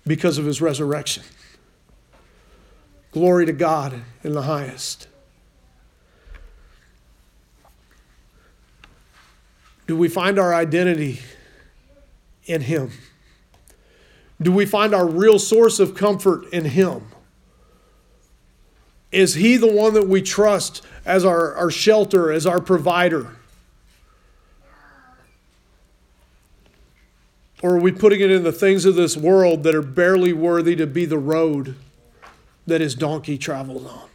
because 0.06 0.38
of 0.38 0.44
his 0.44 0.60
resurrection. 0.60 1.22
Glory 3.12 3.46
to 3.46 3.52
God 3.52 4.02
in 4.24 4.32
the 4.32 4.42
highest. 4.42 5.06
Do 9.86 9.96
we 9.96 10.08
find 10.08 10.38
our 10.38 10.52
identity 10.52 11.20
in 12.46 12.62
him? 12.62 12.90
Do 14.42 14.52
we 14.52 14.66
find 14.66 14.94
our 14.94 15.06
real 15.06 15.38
source 15.38 15.78
of 15.78 15.94
comfort 15.94 16.46
in 16.52 16.64
Him? 16.64 17.06
Is 19.10 19.34
He 19.34 19.56
the 19.56 19.70
one 19.70 19.94
that 19.94 20.08
we 20.08 20.22
trust 20.22 20.84
as 21.04 21.24
our, 21.24 21.54
our 21.54 21.70
shelter, 21.70 22.32
as 22.32 22.46
our 22.46 22.60
provider? 22.60 23.36
Or 27.62 27.76
are 27.76 27.80
we 27.80 27.92
putting 27.92 28.20
it 28.20 28.30
in 28.30 28.42
the 28.42 28.52
things 28.52 28.84
of 28.84 28.96
this 28.96 29.16
world 29.16 29.62
that 29.62 29.74
are 29.74 29.82
barely 29.82 30.32
worthy 30.32 30.74
to 30.76 30.86
be 30.86 31.04
the 31.04 31.18
road 31.18 31.76
that 32.66 32.80
his 32.80 32.96
donkey 32.96 33.38
traveled 33.38 33.86
on? 33.86 34.08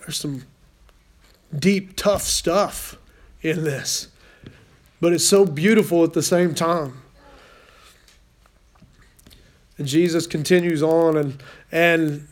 There's 0.00 0.16
some 0.16 0.44
deep, 1.56 1.96
tough 1.96 2.22
stuff 2.22 2.96
in 3.42 3.64
this, 3.64 4.08
but 5.00 5.12
it's 5.12 5.26
so 5.26 5.44
beautiful 5.44 6.04
at 6.04 6.12
the 6.12 6.22
same 6.22 6.54
time. 6.54 7.02
And 9.78 9.86
Jesus 9.86 10.26
continues 10.26 10.82
on 10.82 11.16
and 11.16 11.42
and 11.70 12.28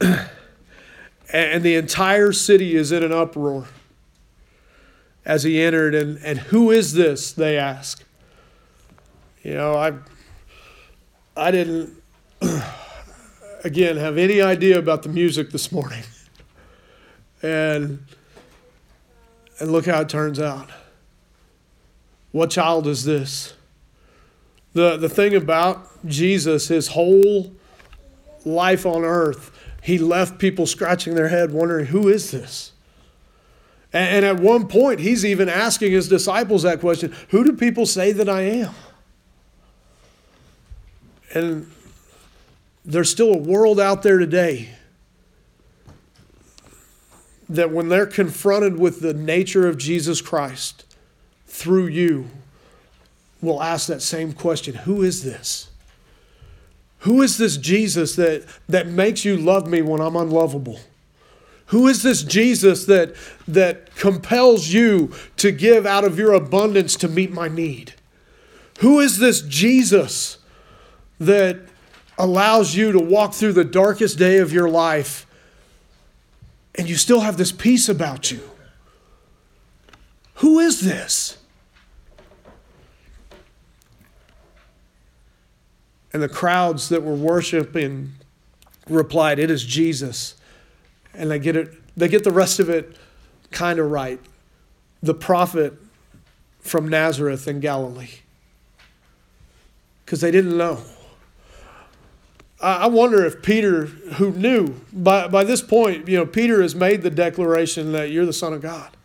and 1.32 1.62
the 1.62 1.76
entire 1.76 2.32
city 2.32 2.74
is 2.74 2.92
in 2.92 3.02
an 3.02 3.12
uproar 3.12 3.66
as 5.24 5.44
he 5.44 5.62
entered. 5.62 5.94
And 5.94 6.18
and 6.24 6.38
who 6.38 6.72
is 6.72 6.92
this 6.92 7.32
they 7.32 7.56
ask. 7.56 8.04
You 9.42 9.54
know 9.54 9.74
i 9.74 9.92
i 11.36 11.50
didn't 11.52 12.02
again 13.64 13.96
have 13.96 14.18
any 14.18 14.42
idea 14.42 14.78
about 14.78 15.04
the 15.04 15.08
music 15.08 15.50
this 15.50 15.70
morning. 15.70 16.02
And 17.40 18.04
and 19.60 19.70
look 19.70 19.86
how 19.86 20.00
it 20.00 20.08
turns 20.08 20.40
out. 20.40 20.68
What 22.32 22.50
child 22.50 22.86
is 22.88 23.04
this 23.04 23.54
the, 24.78 24.96
the 24.96 25.08
thing 25.08 25.34
about 25.34 26.06
Jesus, 26.06 26.68
his 26.68 26.86
whole 26.86 27.52
life 28.44 28.86
on 28.86 29.02
earth, 29.02 29.50
he 29.82 29.98
left 29.98 30.38
people 30.38 30.66
scratching 30.66 31.16
their 31.16 31.26
head, 31.26 31.50
wondering, 31.50 31.86
who 31.86 32.08
is 32.08 32.30
this? 32.30 32.70
And, 33.92 34.24
at 34.24 34.38
one 34.38 34.68
point, 34.68 35.00
he's 35.00 35.24
even 35.24 35.48
asking 35.48 35.90
his 35.90 36.08
disciples 36.08 36.62
that 36.62 36.78
question 36.78 37.12
Who 37.30 37.42
do 37.42 37.54
people 37.54 37.86
say 37.86 38.12
that 38.12 38.28
I 38.28 38.42
am? 38.42 38.74
And 41.34 41.70
there's 42.84 43.10
still 43.10 43.32
a 43.32 43.38
world 43.38 43.80
out 43.80 44.02
there 44.02 44.18
today 44.18 44.68
that 47.48 47.72
when 47.72 47.88
they're 47.88 48.06
confronted 48.06 48.78
with 48.78 49.00
the 49.00 49.14
nature 49.14 49.66
of 49.66 49.76
Jesus 49.78 50.20
Christ 50.20 50.84
through 51.46 51.86
you, 51.86 52.28
will 53.40 53.62
ask 53.62 53.86
that 53.88 54.02
same 54.02 54.32
question 54.32 54.74
Who 54.74 55.02
is 55.02 55.24
this? 55.24 55.68
Who 57.00 57.22
is 57.22 57.38
this 57.38 57.56
Jesus 57.56 58.16
that, 58.16 58.44
that 58.68 58.88
makes 58.88 59.24
you 59.24 59.36
love 59.36 59.68
me 59.68 59.82
when 59.82 60.00
I'm 60.00 60.16
unlovable? 60.16 60.80
Who 61.66 61.86
is 61.86 62.02
this 62.02 62.22
Jesus 62.22 62.86
that, 62.86 63.14
that 63.46 63.94
compels 63.94 64.68
you 64.68 65.12
to 65.36 65.52
give 65.52 65.86
out 65.86 66.04
of 66.04 66.18
your 66.18 66.32
abundance 66.32 66.96
to 66.96 67.08
meet 67.08 67.30
my 67.30 67.46
need? 67.46 67.94
Who 68.80 69.00
is 69.00 69.18
this 69.18 69.42
Jesus 69.42 70.38
that 71.20 71.60
allows 72.16 72.74
you 72.74 72.92
to 72.92 72.98
walk 72.98 73.34
through 73.34 73.52
the 73.52 73.64
darkest 73.64 74.18
day 74.18 74.38
of 74.38 74.52
your 74.52 74.68
life 74.68 75.26
and 76.74 76.88
you 76.88 76.96
still 76.96 77.20
have 77.20 77.36
this 77.36 77.52
peace 77.52 77.88
about 77.88 78.30
you? 78.30 78.40
Who 80.36 80.58
is 80.58 80.80
this? 80.80 81.37
And 86.12 86.22
the 86.22 86.28
crowds 86.28 86.88
that 86.88 87.02
were 87.02 87.14
worshiping 87.14 88.12
replied, 88.88 89.38
It 89.38 89.50
is 89.50 89.64
Jesus. 89.64 90.34
And 91.14 91.30
they 91.30 91.38
get 91.38 91.56
it, 91.56 91.74
they 91.96 92.08
get 92.08 92.24
the 92.24 92.30
rest 92.30 92.60
of 92.60 92.70
it 92.70 92.96
kind 93.50 93.78
of 93.78 93.90
right. 93.90 94.20
The 95.02 95.14
prophet 95.14 95.74
from 96.60 96.88
Nazareth 96.88 97.46
in 97.48 97.60
Galilee. 97.60 98.20
Because 100.04 100.20
they 100.20 100.30
didn't 100.30 100.56
know. 100.56 100.80
I 102.60 102.88
wonder 102.88 103.24
if 103.24 103.40
Peter, 103.40 103.86
who 103.86 104.32
knew 104.32 104.74
by, 104.92 105.28
by 105.28 105.44
this 105.44 105.62
point, 105.62 106.08
you 106.08 106.16
know, 106.16 106.26
Peter 106.26 106.60
has 106.60 106.74
made 106.74 107.02
the 107.02 107.10
declaration 107.10 107.92
that 107.92 108.10
you're 108.10 108.26
the 108.26 108.32
Son 108.32 108.52
of 108.52 108.60
God. 108.60 108.96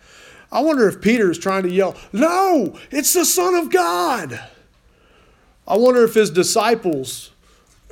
I 0.51 0.61
wonder 0.61 0.87
if 0.87 1.01
Peter 1.01 1.29
is 1.29 1.37
trying 1.37 1.63
to 1.63 1.69
yell, 1.69 1.95
No, 2.11 2.77
it's 2.89 3.13
the 3.13 3.25
Son 3.25 3.53
of 3.53 3.71
God. 3.71 4.39
I 5.67 5.77
wonder 5.77 6.03
if 6.03 6.13
his 6.13 6.29
disciples, 6.29 7.31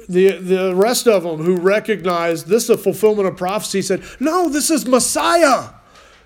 the, 0.09 0.37
the 0.37 0.75
rest 0.75 1.07
of 1.07 1.23
them 1.23 1.37
who 1.37 1.57
recognized 1.57 2.47
this 2.47 2.65
is 2.65 2.69
a 2.71 2.77
fulfillment 2.77 3.27
of 3.27 3.37
prophecy, 3.37 3.81
said, 3.81 4.03
No, 4.19 4.49
this 4.49 4.69
is 4.69 4.85
Messiah. 4.85 5.69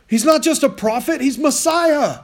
He's 0.08 0.26
not 0.26 0.42
just 0.42 0.64
a 0.64 0.70
prophet, 0.70 1.22
he's 1.22 1.38
Messiah. 1.38 2.22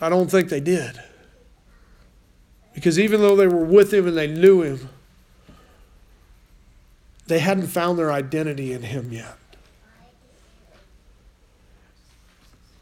I 0.00 0.08
don't 0.08 0.30
think 0.30 0.48
they 0.48 0.60
did. 0.60 1.00
Because 2.74 2.98
even 2.98 3.20
though 3.20 3.36
they 3.36 3.46
were 3.46 3.64
with 3.64 3.92
him 3.94 4.06
and 4.06 4.16
they 4.16 4.26
knew 4.26 4.62
him, 4.62 4.90
they 7.26 7.38
hadn't 7.38 7.68
found 7.68 7.98
their 7.98 8.12
identity 8.12 8.72
in 8.72 8.82
him 8.82 9.12
yet. 9.12 9.36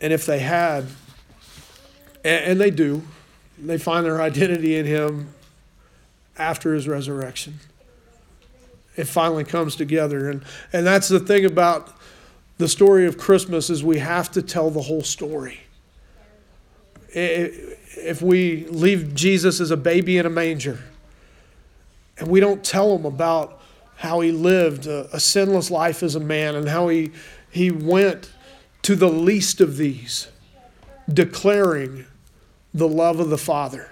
And 0.00 0.12
if 0.12 0.26
they 0.26 0.40
had, 0.40 0.86
and, 2.24 2.44
and 2.44 2.60
they 2.60 2.70
do. 2.70 3.02
They 3.58 3.78
find 3.78 4.04
their 4.04 4.20
identity 4.20 4.76
in 4.76 4.86
him 4.86 5.34
after 6.36 6.74
his 6.74 6.88
resurrection. 6.88 7.60
It 8.96 9.04
finally 9.04 9.44
comes 9.44 9.76
together. 9.76 10.30
And, 10.30 10.44
and 10.72 10.86
that's 10.86 11.08
the 11.08 11.20
thing 11.20 11.44
about 11.44 11.96
the 12.58 12.68
story 12.68 13.06
of 13.06 13.18
Christmas 13.18 13.70
is 13.70 13.84
we 13.84 13.98
have 13.98 14.30
to 14.32 14.42
tell 14.42 14.70
the 14.70 14.82
whole 14.82 15.02
story. 15.02 15.60
If 17.08 18.22
we 18.22 18.66
leave 18.66 19.14
Jesus 19.14 19.60
as 19.60 19.70
a 19.70 19.76
baby 19.76 20.18
in 20.18 20.26
a 20.26 20.30
manger 20.30 20.80
and 22.18 22.28
we 22.28 22.40
don't 22.40 22.64
tell 22.64 22.96
him 22.96 23.04
about 23.04 23.60
how 23.96 24.20
he 24.20 24.32
lived 24.32 24.86
a, 24.86 25.08
a 25.14 25.20
sinless 25.20 25.70
life 25.70 26.02
as 26.02 26.16
a 26.16 26.20
man 26.20 26.56
and 26.56 26.68
how 26.68 26.88
he, 26.88 27.12
he 27.50 27.70
went 27.70 28.32
to 28.82 28.96
the 28.96 29.08
least 29.08 29.60
of 29.60 29.76
these, 29.76 30.28
declaring 31.12 32.04
the 32.74 32.88
love 32.88 33.20
of 33.20 33.30
the 33.30 33.38
Father, 33.38 33.88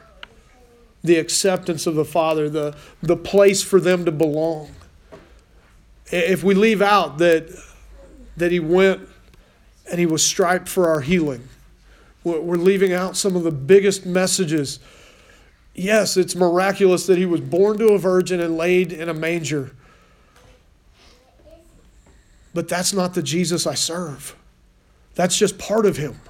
the 1.05 1.17
acceptance 1.17 1.87
of 1.87 1.95
the 1.95 2.05
Father, 2.05 2.51
the, 2.51 2.77
the 3.01 3.17
place 3.17 3.63
for 3.63 3.81
them 3.81 4.05
to 4.05 4.13
belong. 4.13 4.71
If 6.07 6.43
we 6.43 6.55
leave 6.55 6.83
out 6.83 7.19
that, 7.19 7.49
that 8.37 8.51
He 8.51 8.61
went 8.61 9.09
and 9.89 10.01
He 10.01 10.07
was 10.07 10.25
striped 10.25 10.69
for 10.69 10.89
our 10.89 11.01
healing, 11.01 11.49
we're 12.25 12.57
leaving 12.57 12.93
out 12.93 13.17
some 13.17 13.35
of 13.35 13.43
the 13.43 13.51
biggest 13.51 14.05
messages. 14.07 14.79
Yes, 15.75 16.17
it's 16.17 16.37
miraculous 16.37 17.07
that 17.07 17.19
He 17.19 17.27
was 17.27 17.41
born 17.41 17.79
to 17.79 17.89
a 17.89 17.99
virgin 17.99 18.41
and 18.41 18.57
laid 18.57 18.93
in 18.93 19.09
a 19.09 19.15
manger. 19.15 19.73
But 22.55 22.69
that's 22.69 22.93
not 22.93 23.15
the 23.15 23.23
Jesus 23.23 23.67
I 23.67 23.75
serve. 23.75 24.37
That's 25.15 25.37
just 25.37 25.59
part 25.59 25.87
of 25.87 25.97
Him. 25.97 26.21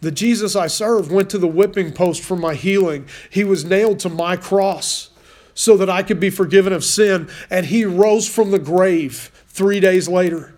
The 0.00 0.10
Jesus 0.10 0.54
I 0.54 0.66
serve 0.66 1.10
went 1.10 1.30
to 1.30 1.38
the 1.38 1.48
whipping 1.48 1.92
post 1.92 2.22
for 2.22 2.36
my 2.36 2.54
healing. 2.54 3.08
He 3.30 3.44
was 3.44 3.64
nailed 3.64 3.98
to 4.00 4.08
my 4.08 4.36
cross 4.36 5.10
so 5.54 5.76
that 5.78 5.88
I 5.88 6.02
could 6.02 6.20
be 6.20 6.30
forgiven 6.30 6.72
of 6.72 6.84
sin, 6.84 7.30
and 7.48 7.66
he 7.66 7.84
rose 7.84 8.28
from 8.28 8.50
the 8.50 8.58
grave 8.58 9.32
three 9.48 9.80
days 9.80 10.06
later. 10.06 10.54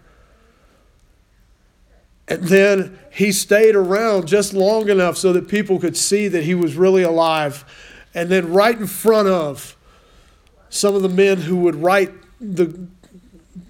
And 2.26 2.42
then 2.44 2.98
he 3.10 3.32
stayed 3.32 3.74
around 3.74 4.26
just 4.26 4.52
long 4.52 4.88
enough 4.88 5.16
so 5.16 5.32
that 5.32 5.48
people 5.48 5.78
could 5.78 5.96
see 5.96 6.28
that 6.28 6.44
he 6.44 6.54
was 6.54 6.74
really 6.74 7.02
alive. 7.02 7.64
And 8.14 8.28
then, 8.28 8.52
right 8.52 8.76
in 8.76 8.86
front 8.86 9.28
of 9.28 9.76
some 10.68 10.94
of 10.94 11.02
the 11.02 11.08
men 11.08 11.38
who 11.38 11.56
would 11.58 11.76
write 11.76 12.12
the 12.40 12.88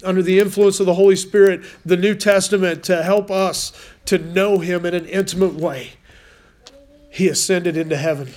under 0.03 0.21
the 0.21 0.39
influence 0.39 0.79
of 0.79 0.85
the 0.85 0.93
Holy 0.93 1.15
Spirit, 1.15 1.61
the 1.85 1.97
New 1.97 2.15
Testament 2.15 2.83
to 2.85 3.03
help 3.03 3.31
us 3.31 3.73
to 4.09 4.17
know 4.17 4.57
Him 4.57 4.85
in 4.85 4.95
an 4.95 5.05
intimate 5.05 5.53
way. 5.53 5.91
He 7.11 7.27
ascended 7.27 7.77
into 7.77 7.95
heaven. 7.95 8.33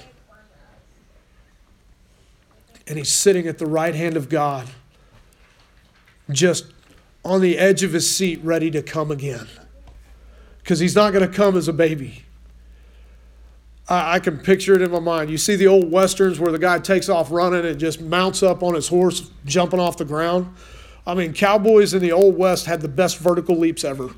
And 2.86 2.98
He's 2.98 3.10
sitting 3.10 3.46
at 3.46 3.58
the 3.58 3.66
right 3.66 3.94
hand 3.94 4.16
of 4.16 4.28
God, 4.28 4.68
just 6.30 6.66
on 7.24 7.40
the 7.40 7.56
edge 7.58 7.82
of 7.82 7.92
His 7.94 8.14
seat, 8.14 8.40
ready 8.42 8.70
to 8.70 8.82
come 8.82 9.10
again. 9.10 9.48
Because 10.62 10.78
He's 10.78 10.94
not 10.94 11.12
going 11.12 11.26
to 11.26 11.34
come 11.34 11.56
as 11.56 11.68
a 11.68 11.72
baby. 11.72 12.24
I, 13.88 14.16
I 14.16 14.18
can 14.18 14.38
picture 14.38 14.74
it 14.74 14.82
in 14.82 14.90
my 14.90 15.00
mind. 15.00 15.30
You 15.30 15.38
see 15.38 15.56
the 15.56 15.68
old 15.68 15.90
westerns 15.90 16.38
where 16.38 16.52
the 16.52 16.58
guy 16.58 16.78
takes 16.80 17.08
off 17.08 17.30
running 17.30 17.64
and 17.64 17.80
just 17.80 18.00
mounts 18.00 18.42
up 18.42 18.62
on 18.62 18.74
his 18.74 18.88
horse, 18.88 19.30
jumping 19.46 19.80
off 19.80 19.96
the 19.96 20.04
ground. 20.04 20.54
I 21.06 21.14
mean, 21.14 21.32
cowboys 21.32 21.94
in 21.94 22.02
the 22.02 22.12
Old 22.12 22.36
West 22.36 22.66
had 22.66 22.80
the 22.80 22.88
best 22.88 23.18
vertical 23.18 23.56
leaps 23.56 23.84
ever. 23.84 24.10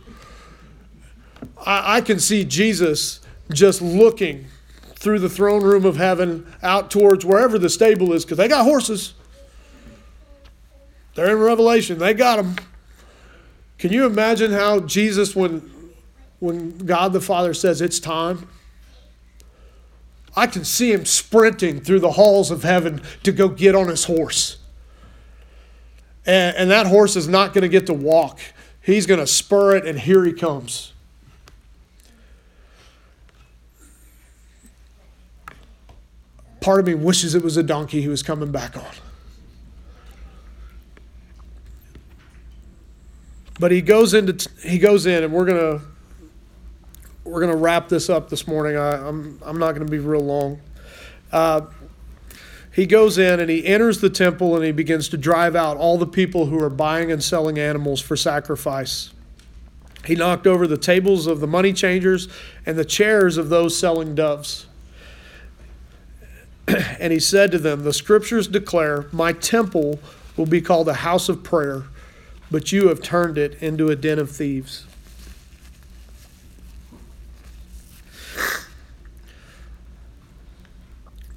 I, 1.65 1.97
I 1.97 2.01
can 2.01 2.19
see 2.19 2.45
Jesus 2.45 3.21
just 3.53 3.83
looking 3.83 4.47
through 4.97 5.19
the 5.19 5.29
throne 5.29 5.63
room 5.63 5.85
of 5.85 5.97
heaven 5.97 6.51
out 6.63 6.91
towards 6.91 7.25
wherever 7.25 7.59
the 7.59 7.69
stable 7.69 8.13
is 8.13 8.25
because 8.25 8.39
they 8.39 8.49
got 8.49 8.65
horses. 8.65 9.15
They're 11.15 11.31
in 11.31 11.39
Revelation. 11.39 11.99
They 11.99 12.15
got 12.15 12.37
them. 12.37 12.57
Can 13.79 13.93
you 13.93 14.07
imagine 14.07 14.51
how 14.51 14.81
Jesus, 14.81 15.37
when, 15.37 15.71
when 16.39 16.79
God 16.79 17.13
the 17.13 17.21
Father 17.21 17.53
says 17.53 17.83
it's 17.83 18.01
time, 18.01 18.49
I 20.35 20.47
can 20.47 20.65
see 20.65 20.91
him 20.91 21.05
sprinting 21.05 21.81
through 21.81 22.01
the 22.01 22.13
halls 22.13 22.51
of 22.51 22.63
heaven 22.63 23.03
to 23.25 23.31
go 23.31 23.49
get 23.49 23.75
on 23.75 23.89
his 23.89 24.05
horse. 24.05 24.57
And, 26.27 26.57
and 26.57 26.71
that 26.71 26.87
horse 26.87 27.15
is 27.15 27.29
not 27.29 27.53
going 27.53 27.63
to 27.63 27.69
get 27.69 27.87
to 27.87 27.95
walk. 27.95 28.41
He's 28.81 29.07
going 29.07 29.21
to 29.21 29.27
spur 29.27 29.77
it, 29.77 29.87
and 29.87 29.99
here 29.99 30.25
he 30.25 30.33
comes. 30.33 30.94
Part 36.65 36.81
of 36.81 36.87
me 36.87 36.95
wishes 36.95 37.35
it 37.35 37.45
was 37.45 37.59
a 37.59 37.63
donkey 37.63 38.01
he 38.01 38.09
was 38.09 38.23
coming 38.23 38.51
back 38.51 38.75
on. 38.75 38.91
But 43.61 43.71
he 43.71 43.83
goes 43.83 44.15
into 44.15 44.49
he 44.63 44.79
goes 44.79 45.05
in, 45.05 45.25
and 45.25 45.31
we're 45.31 45.45
gonna 45.45 45.83
we're 47.23 47.43
gonna 47.43 47.55
wrap 47.55 47.91
this 47.91 48.09
up 48.09 48.31
this 48.31 48.49
morning. 48.49 48.79
I, 48.79 48.95
am 48.95 49.05
I'm, 49.05 49.39
I'm 49.45 49.59
not 49.59 49.73
gonna 49.73 49.91
be 49.91 49.99
real 49.99 50.23
long. 50.23 50.59
Uh, 51.31 51.67
he 52.73 52.87
goes 52.87 53.19
in 53.19 53.41
and 53.41 53.51
he 53.51 53.67
enters 53.67 54.01
the 54.01 54.09
temple 54.09 54.57
and 54.57 54.65
he 54.65 54.73
begins 54.73 55.11
to 55.11 55.19
drive 55.19 55.55
out 55.55 55.77
all 55.77 55.99
the 55.99 56.07
people 56.07 56.47
who 56.47 56.59
are 56.65 56.71
buying 56.71 57.13
and 57.13 57.23
selling 57.23 57.59
animals 57.59 58.01
for 58.01 58.17
sacrifice. 58.17 59.13
He 60.07 60.15
knocked 60.15 60.47
over 60.47 60.67
the 60.67 60.79
tables 60.79 61.27
of 61.27 61.41
the 61.41 61.47
money 61.47 61.75
changers 61.75 62.27
and 62.65 62.79
the 62.79 62.87
chairs 62.87 63.37
of 63.37 63.51
those 63.51 63.77
selling 63.77 64.15
doves. 64.15 64.65
and 66.99 67.13
he 67.13 67.21
said 67.21 67.51
to 67.53 67.59
them, 67.59 67.85
The 67.85 67.93
scriptures 67.93 68.49
declare, 68.49 69.07
My 69.13 69.33
temple 69.33 70.01
will 70.37 70.47
be 70.47 70.61
called 70.61 70.89
a 70.89 70.95
house 70.95 71.29
of 71.29 71.43
prayer, 71.43 71.85
but 72.51 72.73
you 72.73 72.89
have 72.89 73.03
turned 73.03 73.39
it 73.39 73.63
into 73.63 73.91
a 73.91 73.97
den 73.97 74.19
of 74.19 74.31
thieves. 74.31 74.87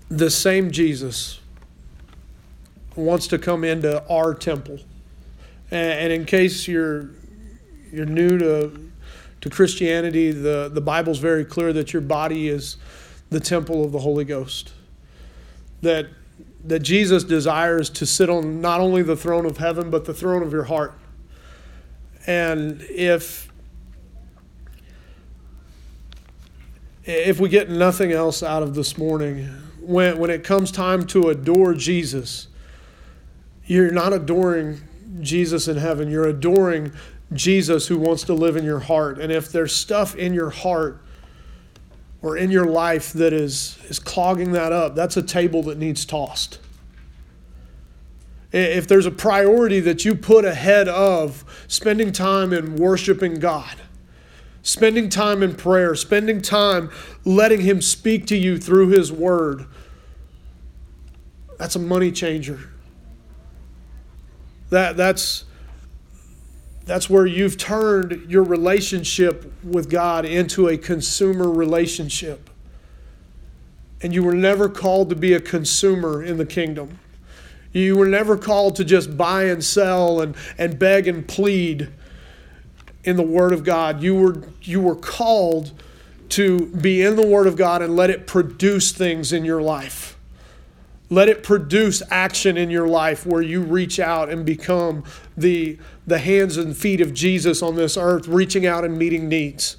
The 0.10 0.30
same 0.30 0.72
Jesus 0.72 1.42
wants 2.96 3.28
to 3.28 3.38
come 3.38 3.64
into 3.64 4.06
our 4.08 4.34
temple. 4.34 4.80
And 5.70 6.14
in 6.14 6.26
case 6.26 6.68
you're 6.68 7.10
you're 7.92 8.06
new 8.06 8.38
to 8.38 8.88
to 9.42 9.50
Christianity, 9.50 10.32
the, 10.32 10.70
the 10.74 10.82
Bible's 10.82 11.20
very 11.20 11.46
clear 11.46 11.72
that 11.74 11.94
your 11.94 12.02
body 12.02 12.48
is 12.48 12.78
the 13.30 13.40
temple 13.40 13.84
of 13.84 13.92
the 13.92 14.00
Holy 14.00 14.26
Ghost. 14.26 14.74
That 15.82 16.08
that 16.66 16.80
Jesus 16.80 17.24
desires 17.24 17.90
to 17.92 18.06
sit 18.06 18.30
on 18.30 18.60
not 18.60 18.82
only 18.82 19.02
the 19.02 19.16
throne 19.16 19.46
of 19.46 19.58
heaven, 19.58 19.90
but 19.90 20.06
the 20.06 20.14
throne 20.14 20.44
of 20.44 20.52
your 20.52 20.66
heart. 20.66 20.94
And 22.26 22.82
if 22.90 23.48
if 27.06 27.40
we 27.40 27.48
get 27.48 27.70
nothing 27.70 28.12
else 28.12 28.44
out 28.44 28.64
of 28.64 28.76
this 28.76 28.98
morning, 28.98 29.46
when, 29.80 30.18
when 30.18 30.30
it 30.30 30.44
comes 30.44 30.72
time 30.72 31.08
to 31.08 31.30
adore 31.30 31.74
Jesus, 31.74 32.50
you're 33.66 33.92
not 33.92 34.12
adoring 34.12 34.82
Jesus 35.22 35.70
in 35.70 35.78
heaven, 35.78 36.12
you're 36.12 36.28
adoring 36.28 36.92
Jesus 37.32 37.88
who 37.88 37.98
wants 37.98 38.24
to 38.24 38.34
live 38.34 38.58
in 38.58 38.66
your 38.66 38.80
heart. 38.80 39.20
And 39.20 39.32
if 39.32 39.54
there's 39.54 39.74
stuff 39.74 40.16
in 40.16 40.34
your 40.34 40.50
heart 40.50 41.02
or 42.22 42.38
in 42.38 42.52
your 42.52 42.66
life 42.66 43.14
that 43.14 43.34
is, 43.34 43.78
is 43.90 44.00
clogging 44.00 44.52
that 44.54 44.72
up, 44.72 44.96
that's 44.96 45.18
a 45.18 45.22
table 45.22 45.64
that 45.64 45.78
needs 45.78 46.06
tossed. 46.06 46.60
If 48.52 48.88
there's 48.88 49.06
a 49.06 49.12
priority 49.12 49.80
that 49.82 50.06
you 50.06 50.16
put 50.16 50.46
ahead 50.46 50.88
of 50.88 51.44
spending 51.68 52.12
time 52.12 52.54
in 52.54 52.78
worshiping 52.78 53.36
God, 53.36 53.76
spending 54.64 55.10
time 55.10 55.44
in 55.44 55.56
prayer, 55.56 55.96
spending 55.96 56.42
time 56.42 56.90
letting 57.26 57.62
Him 57.62 57.82
speak 57.82 58.26
to 58.28 58.38
you 58.38 58.58
through 58.58 58.90
His 58.90 59.12
Word, 59.12 59.66
that's 61.58 61.76
a 61.76 61.80
money 61.80 62.12
changer. 62.12 62.72
That, 64.70 64.98
that's, 64.98 65.46
that's 66.88 67.10
where 67.10 67.26
you've 67.26 67.58
turned 67.58 68.32
your 68.32 68.44
relationship 68.44 69.52
with 69.62 69.90
God 69.90 70.24
into 70.24 70.70
a 70.70 70.78
consumer 70.78 71.52
relationship. 71.52 72.50
And 74.02 74.14
you 74.14 74.24
were 74.24 74.34
never 74.34 74.70
called 74.70 75.10
to 75.10 75.16
be 75.16 75.34
a 75.34 75.42
consumer 75.42 76.24
in 76.24 76.38
the 76.38 76.46
kingdom. 76.46 77.00
You 77.74 77.98
were 77.98 78.08
never 78.08 78.38
called 78.38 78.78
to 78.78 78.86
just 78.86 79.18
buy 79.18 79.44
and 79.46 79.62
sell 79.62 80.22
and, 80.22 80.36
and 80.58 80.80
beg 80.80 81.10
and 81.10 81.28
plead 81.28 81.90
in 83.04 83.18
the 83.18 83.24
Word 83.24 83.52
of 83.52 83.66
God. 83.66 84.02
You 84.02 84.16
were, 84.16 84.44
you 84.62 84.80
were 84.80 84.96
called 84.96 85.74
to 86.30 86.68
be 86.68 87.02
in 87.02 87.18
the 87.18 87.28
Word 87.28 87.48
of 87.48 87.58
God 87.58 87.82
and 87.82 87.98
let 87.98 88.10
it 88.10 88.28
produce 88.28 88.94
things 88.94 89.34
in 89.34 89.44
your 89.44 89.62
life. 89.62 90.07
Let 91.10 91.30
it 91.30 91.42
produce 91.42 92.04
action 92.12 92.58
in 92.58 92.70
your 92.70 92.88
life 92.88 93.26
where 93.26 93.42
you 93.42 93.62
reach 93.62 94.00
out 94.00 94.30
and 94.30 94.46
become 94.46 95.06
the, 95.38 95.78
the 96.06 96.20
hands 96.20 96.58
and 96.58 96.76
feet 96.76 97.00
of 97.00 97.14
Jesus 97.14 97.62
on 97.62 97.76
this 97.76 97.96
earth, 97.96 98.28
reaching 98.28 98.66
out 98.66 98.84
and 98.84 98.98
meeting 98.98 99.30
needs. 99.30 99.78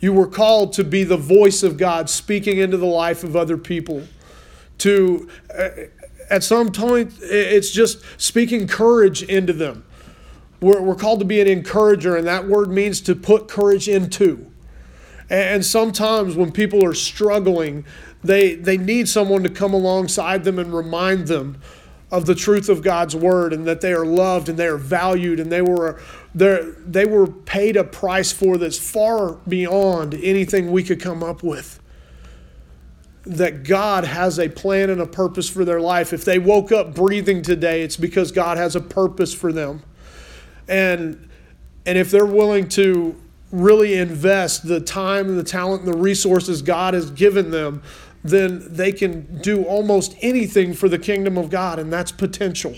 You 0.00 0.12
were 0.12 0.26
called 0.26 0.74
to 0.74 0.84
be 0.84 1.04
the 1.04 1.16
voice 1.16 1.62
of 1.62 1.76
God 1.76 2.10
speaking 2.10 2.58
into 2.58 2.76
the 2.76 2.86
life 2.86 3.24
of 3.24 3.34
other 3.34 3.56
people. 3.56 4.06
To, 4.78 5.28
uh, 5.56 5.70
at 6.30 6.44
some 6.44 6.70
point, 6.70 7.14
it's 7.22 7.70
just 7.70 8.04
speaking 8.20 8.68
courage 8.68 9.22
into 9.22 9.52
them. 9.52 9.84
We're, 10.60 10.80
we're 10.82 10.94
called 10.94 11.20
to 11.20 11.24
be 11.24 11.40
an 11.40 11.48
encourager, 11.48 12.16
and 12.16 12.26
that 12.26 12.46
word 12.46 12.68
means 12.68 13.00
to 13.02 13.14
put 13.14 13.48
courage 13.48 13.88
into. 13.88 14.50
And 15.30 15.64
sometimes 15.64 16.36
when 16.36 16.52
people 16.52 16.84
are 16.84 16.94
struggling, 16.94 17.84
they, 18.22 18.54
they 18.54 18.76
need 18.76 19.08
someone 19.08 19.42
to 19.44 19.50
come 19.50 19.74
alongside 19.74 20.44
them 20.44 20.58
and 20.58 20.74
remind 20.74 21.28
them 21.28 21.60
of 22.10 22.26
the 22.26 22.34
truth 22.34 22.68
of 22.68 22.82
God's 22.82 23.14
word 23.14 23.52
and 23.52 23.66
that 23.66 23.80
they 23.80 23.92
are 23.92 24.06
loved 24.06 24.48
and 24.48 24.58
they 24.58 24.66
are 24.66 24.78
valued 24.78 25.40
and 25.40 25.52
they 25.52 25.62
were 25.62 26.00
they 26.34 27.04
were 27.04 27.26
paid 27.26 27.76
a 27.76 27.84
price 27.84 28.32
for 28.32 28.56
that's 28.56 28.78
far 28.78 29.34
beyond 29.48 30.14
anything 30.14 30.70
we 30.70 30.82
could 30.82 31.00
come 31.00 31.22
up 31.22 31.42
with. 31.42 31.80
That 33.24 33.64
God 33.64 34.04
has 34.04 34.38
a 34.38 34.48
plan 34.48 34.88
and 34.88 35.00
a 35.00 35.06
purpose 35.06 35.50
for 35.50 35.64
their 35.64 35.80
life. 35.80 36.12
If 36.12 36.24
they 36.24 36.38
woke 36.38 36.72
up 36.72 36.94
breathing 36.94 37.42
today, 37.42 37.82
it's 37.82 37.96
because 37.96 38.32
God 38.32 38.56
has 38.56 38.76
a 38.76 38.80
purpose 38.80 39.34
for 39.34 39.52
them. 39.52 39.82
And 40.66 41.28
and 41.84 41.98
if 41.98 42.10
they're 42.10 42.26
willing 42.26 42.68
to 42.70 43.16
really 43.50 43.94
invest 43.94 44.66
the 44.66 44.80
time 44.80 45.28
and 45.28 45.38
the 45.38 45.44
talent 45.44 45.82
and 45.84 45.92
the 45.92 45.96
resources 45.96 46.60
God 46.60 46.94
has 46.94 47.10
given 47.10 47.50
them 47.50 47.82
then 48.24 48.64
they 48.74 48.92
can 48.92 49.40
do 49.40 49.64
almost 49.64 50.16
anything 50.20 50.74
for 50.74 50.88
the 50.88 50.98
kingdom 50.98 51.38
of 51.38 51.50
God, 51.50 51.78
and 51.78 51.92
that's 51.92 52.12
potential. 52.12 52.74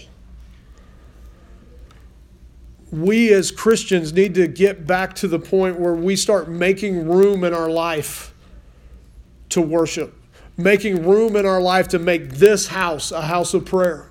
We 2.91 3.33
as 3.33 3.51
Christians 3.51 4.13
need 4.13 4.35
to 4.35 4.49
get 4.49 4.87
back 4.87 5.15
to 5.17 5.29
the 5.29 5.39
point 5.39 5.79
where 5.79 5.95
we 5.95 6.17
start 6.17 6.49
making 6.49 7.09
room 7.09 7.45
in 7.45 7.55
our 7.55 7.71
life 7.71 8.35
to 9.51 9.63
worship, 9.63 10.15
making 10.57 11.07
room 11.07 11.37
in 11.37 11.47
our 11.47 11.61
life 11.61 11.89
to 11.89 11.99
make 11.99 12.31
this 12.31 12.67
house 12.69 13.13
a 13.13 13.23
house 13.23 13.55
of 13.55 13.65
prayer. 13.65 14.09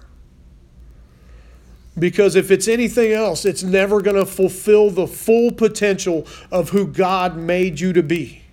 Because 1.98 2.38
if 2.38 2.50
it's 2.50 2.70
anything 2.70 3.12
else, 3.12 3.44
it's 3.44 3.62
never 3.62 4.02
going 4.02 4.16
to 4.16 4.26
fulfill 4.26 4.90
the 4.90 5.06
full 5.06 5.52
potential 5.52 6.26
of 6.50 6.70
who 6.70 6.88
God 6.88 7.36
made 7.36 7.82
you 7.82 7.92
to 7.92 8.02
be 8.02 8.44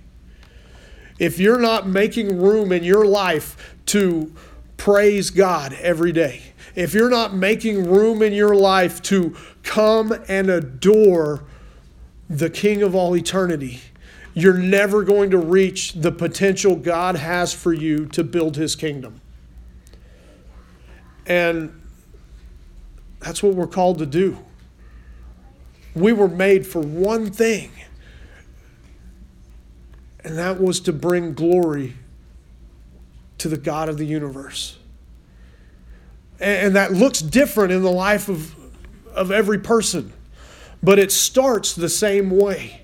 if 1.19 1.39
you're 1.39 1.61
not 1.61 1.89
making 1.89 2.41
room 2.41 2.73
in 2.73 2.85
your 2.85 3.07
life 3.07 3.75
to 3.87 4.33
praise 4.77 5.31
God 5.31 5.73
every 5.75 6.13
day, 6.13 6.43
if 6.75 6.93
you're 6.93 7.11
not 7.11 7.35
making 7.35 7.91
room 7.91 8.23
in 8.23 8.33
your 8.33 8.55
life 8.55 9.01
to 9.03 9.35
come 9.63 10.13
and 10.29 10.51
adore 10.51 11.45
the 12.29 12.51
King 12.51 12.83
of 12.83 12.95
all 12.95 13.17
eternity, 13.17 13.81
you're 14.35 14.59
never 14.59 15.03
going 15.03 15.31
to 15.31 15.39
reach 15.39 15.95
the 15.95 16.13
potential 16.13 16.77
God 16.77 17.17
has 17.17 17.55
for 17.55 17.73
you 17.73 18.05
to 18.07 18.23
build 18.23 18.57
his 18.57 18.77
kingdom. 18.77 19.23
And 21.27 21.83
that's 23.21 23.43
what 23.43 23.55
we're 23.55 23.67
called 23.67 23.99
to 23.99 24.07
do. 24.07 24.37
We 25.95 26.13
were 26.13 26.29
made 26.29 26.67
for 26.67 26.81
one 26.83 27.31
thing 27.31 27.71
and 30.27 30.39
that 30.39 30.61
was 30.61 30.81
to 30.81 30.93
bring 30.93 31.35
glory 31.35 31.95
to 33.39 33.49
the 33.49 33.57
God 33.57 33.89
of 33.89 33.97
the 33.97 34.05
universe. 34.05 34.77
And 36.41 36.75
that 36.75 36.93
looks 36.93 37.21
different 37.21 37.73
in 37.73 37.83
the 37.83 37.93
life 37.93 38.29
of, 38.29 38.53
of 39.15 39.31
every 39.31 39.61
person, 39.61 40.13
but 40.83 40.99
it 40.99 41.13
starts 41.13 41.75
the 41.75 41.89
same 41.89 42.31
way. 42.31 42.83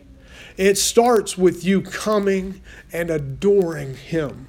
It 0.57 0.79
starts 0.79 1.37
with 1.37 1.65
you 1.65 1.83
coming 1.83 2.61
and 2.93 3.11
adoring 3.11 3.97
Him, 3.97 4.47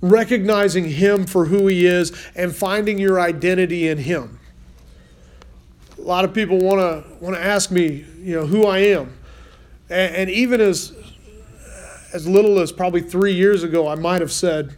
recognizing 0.00 0.84
Him 0.84 1.26
for 1.26 1.46
who 1.46 1.66
He 1.66 1.84
is, 1.84 2.12
and 2.36 2.54
finding 2.54 2.96
your 2.96 3.20
identity 3.20 3.88
in 3.88 3.98
Him. 3.98 4.38
A 5.98 6.02
lot 6.02 6.24
of 6.24 6.32
people 6.32 6.58
want 6.58 6.78
to 6.78 7.24
want 7.24 7.34
to 7.34 7.42
ask 7.42 7.72
me, 7.72 8.04
you 8.20 8.36
know, 8.36 8.46
who 8.46 8.66
I 8.66 8.78
am, 8.78 9.18
and, 9.90 10.14
and 10.14 10.30
even 10.30 10.60
as 10.60 10.92
as 12.12 12.26
little 12.26 12.58
as 12.58 12.72
probably 12.72 13.00
three 13.00 13.34
years 13.34 13.62
ago, 13.62 13.88
I 13.88 13.94
might 13.94 14.20
have 14.20 14.32
said, 14.32 14.76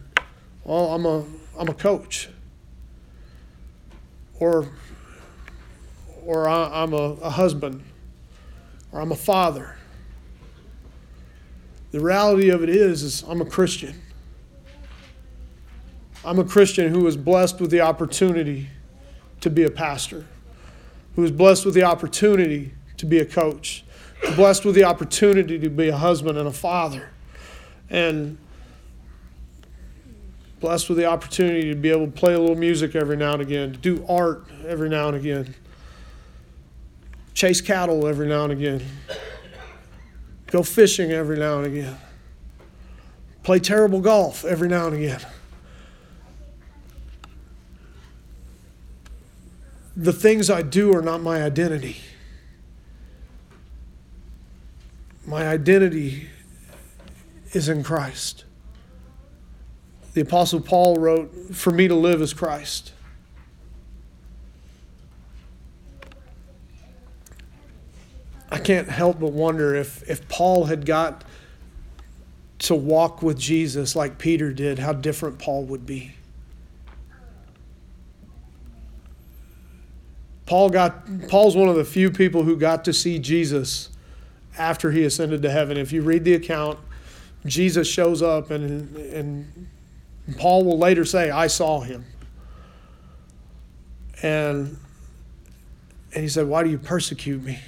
Well, 0.63 0.93
I'm 0.93 1.05
a, 1.05 1.25
I'm 1.57 1.67
a 1.67 1.73
coach. 1.73 2.29
Or, 4.39 4.69
or 6.23 6.47
I, 6.47 6.83
am 6.83 6.93
a, 6.93 7.13
a 7.21 7.29
husband. 7.29 7.83
Or 8.91 9.01
I'm 9.01 9.11
a 9.11 9.15
father. 9.15 9.75
The 11.91 11.99
reality 11.99 12.49
of 12.49 12.63
it 12.63 12.69
is, 12.69 13.03
is 13.03 13.23
I'm 13.27 13.41
a 13.41 13.45
Christian. 13.45 14.01
I'm 16.23 16.39
a 16.39 16.43
Christian 16.43 16.91
who 16.91 17.01
was 17.01 17.17
blessed 17.17 17.59
with 17.59 17.71
the 17.71 17.81
opportunity 17.81 18.69
to 19.41 19.49
be 19.49 19.63
a 19.63 19.71
pastor, 19.71 20.25
who 21.15 21.21
was 21.21 21.31
blessed 21.31 21.65
with 21.65 21.73
the 21.73 21.83
opportunity 21.83 22.73
to 22.97 23.05
be 23.05 23.19
a 23.19 23.25
coach, 23.25 23.83
blessed 24.35 24.65
with 24.65 24.75
the 24.75 24.83
opportunity 24.83 25.57
to 25.59 25.69
be 25.69 25.87
a 25.87 25.97
husband 25.97 26.37
and 26.37 26.47
a 26.47 26.51
father 26.51 27.09
and 27.89 28.37
blessed 30.59 30.89
with 30.89 30.97
the 30.97 31.05
opportunity 31.05 31.69
to 31.69 31.75
be 31.75 31.89
able 31.89 32.05
to 32.05 32.11
play 32.11 32.33
a 32.33 32.39
little 32.39 32.55
music 32.55 32.95
every 32.95 33.15
now 33.15 33.33
and 33.33 33.41
again, 33.41 33.71
to 33.71 33.77
do 33.77 34.05
art 34.07 34.43
every 34.67 34.89
now 34.89 35.07
and 35.07 35.17
again, 35.17 35.55
chase 37.33 37.61
cattle 37.61 38.07
every 38.07 38.27
now 38.27 38.43
and 38.43 38.53
again, 38.53 38.83
go 40.47 40.61
fishing 40.61 41.11
every 41.11 41.37
now 41.37 41.59
and 41.59 41.67
again, 41.67 41.97
play 43.43 43.59
terrible 43.59 44.01
golf 44.01 44.43
every 44.43 44.67
now 44.67 44.87
and 44.87 44.95
again. 44.95 45.21
The 49.95 50.13
things 50.13 50.49
I 50.49 50.61
do 50.61 50.95
are 50.95 51.01
not 51.01 51.21
my 51.21 51.43
identity. 51.43 51.97
My 55.25 55.47
identity 55.47 56.29
is 57.53 57.69
in 57.69 57.83
Christ. 57.83 58.45
The 60.13 60.21
Apostle 60.21 60.61
Paul 60.61 60.95
wrote, 60.95 61.31
For 61.53 61.71
me 61.71 61.87
to 61.87 61.95
live 61.95 62.21
is 62.21 62.33
Christ. 62.33 62.93
I 68.51 68.57
can't 68.57 68.89
help 68.89 69.19
but 69.19 69.31
wonder 69.31 69.75
if, 69.75 70.07
if 70.09 70.27
Paul 70.27 70.65
had 70.65 70.85
got 70.85 71.23
to 72.59 72.75
walk 72.75 73.21
with 73.21 73.37
Jesus 73.37 73.95
like 73.95 74.17
Peter 74.17 74.51
did, 74.51 74.79
how 74.79 74.93
different 74.93 75.37
Paul 75.37 75.63
would 75.65 75.85
be. 75.85 76.13
Paul 80.45 80.69
got 80.71 81.05
Paul's 81.27 81.55
one 81.55 81.69
of 81.69 81.75
the 81.75 81.85
few 81.85 82.09
people 82.09 82.43
who 82.43 82.57
got 82.57 82.83
to 82.85 82.93
see 82.93 83.19
Jesus 83.19 83.89
after 84.57 84.91
he 84.91 85.03
ascended 85.03 85.43
to 85.43 85.51
heaven. 85.51 85.77
If 85.77 85.91
you 85.91 86.01
read 86.01 86.23
the 86.23 86.33
account, 86.33 86.79
Jesus 87.45 87.87
shows 87.87 88.21
up 88.21 88.51
and 88.51 88.95
and 88.97 89.67
Paul 90.37 90.65
will 90.65 90.77
later 90.77 91.05
say, 91.05 91.29
I 91.29 91.47
saw 91.47 91.81
him. 91.81 92.05
And 94.21 94.77
and 96.13 96.23
he 96.23 96.29
said, 96.29 96.47
Why 96.47 96.63
do 96.63 96.69
you 96.69 96.77
persecute 96.77 97.43
me? 97.43 97.59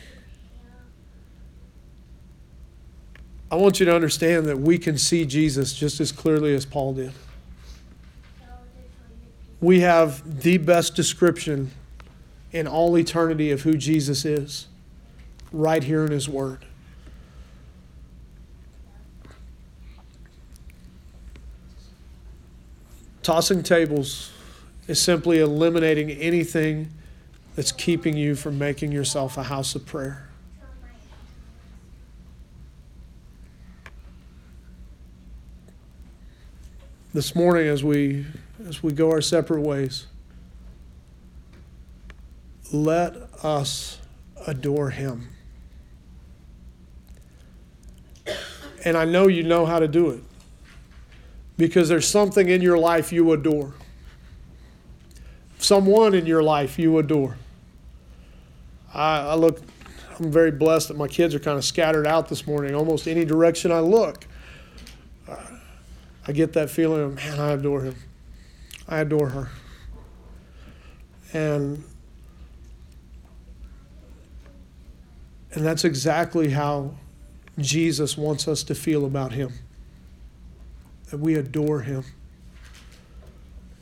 I 3.51 3.55
want 3.55 3.79
you 3.79 3.85
to 3.85 3.93
understand 3.93 4.45
that 4.45 4.59
we 4.59 4.77
can 4.77 4.97
see 4.97 5.25
Jesus 5.25 5.73
just 5.73 5.99
as 5.99 6.11
clearly 6.11 6.55
as 6.55 6.65
Paul 6.65 6.93
did. 6.93 7.11
We 9.59 9.81
have 9.81 10.41
the 10.41 10.57
best 10.57 10.95
description 10.95 11.71
in 12.53 12.65
all 12.65 12.97
eternity 12.97 13.51
of 13.51 13.61
who 13.61 13.75
Jesus 13.75 14.25
is 14.25 14.67
right 15.51 15.83
here 15.83 16.05
in 16.05 16.11
His 16.11 16.29
Word. 16.29 16.65
Tossing 23.23 23.61
tables 23.61 24.31
is 24.87 24.99
simply 24.99 25.39
eliminating 25.39 26.09
anything 26.09 26.91
that's 27.55 27.71
keeping 27.71 28.17
you 28.17 28.33
from 28.35 28.57
making 28.57 28.91
yourself 28.91 29.37
a 29.37 29.43
house 29.43 29.75
of 29.75 29.85
prayer. 29.85 30.27
This 37.13 37.35
morning, 37.35 37.67
as 37.67 37.83
we 37.83 38.25
as 38.67 38.81
we 38.81 38.93
go 38.93 39.11
our 39.11 39.21
separate 39.21 39.61
ways, 39.61 40.07
let 42.71 43.15
us 43.43 43.99
adore 44.47 44.91
him. 44.91 45.27
And 48.85 48.97
I 48.97 49.05
know 49.05 49.27
you 49.27 49.43
know 49.43 49.65
how 49.65 49.79
to 49.79 49.87
do 49.87 50.09
it 50.11 50.23
because 51.61 51.87
there's 51.87 52.07
something 52.07 52.49
in 52.49 52.59
your 52.59 52.79
life 52.79 53.13
you 53.13 53.33
adore, 53.33 53.71
someone 55.59 56.15
in 56.15 56.25
your 56.25 56.41
life 56.41 56.79
you 56.79 56.97
adore. 56.97 57.37
I, 58.91 59.19
I 59.19 59.35
look, 59.35 59.61
I'm 60.17 60.31
very 60.31 60.49
blessed 60.49 60.87
that 60.87 60.97
my 60.97 61.07
kids 61.07 61.35
are 61.35 61.39
kind 61.39 61.59
of 61.59 61.63
scattered 61.63 62.07
out 62.07 62.29
this 62.29 62.47
morning. 62.47 62.73
Almost 62.73 63.07
any 63.07 63.25
direction 63.25 63.71
I 63.71 63.79
look, 63.81 64.25
I 66.27 66.31
get 66.31 66.53
that 66.53 66.71
feeling 66.71 67.03
of, 67.03 67.15
man, 67.15 67.39
I 67.39 67.51
adore 67.51 67.83
him. 67.83 67.95
I 68.87 69.01
adore 69.01 69.29
her. 69.29 69.49
And 71.31 71.83
And 75.53 75.63
that's 75.63 75.83
exactly 75.83 76.49
how 76.49 76.95
Jesus 77.59 78.17
wants 78.17 78.47
us 78.47 78.63
to 78.63 78.73
feel 78.73 79.05
about 79.05 79.33
him. 79.33 79.53
That 81.11 81.19
we 81.19 81.35
adore 81.35 81.81
him. 81.81 82.03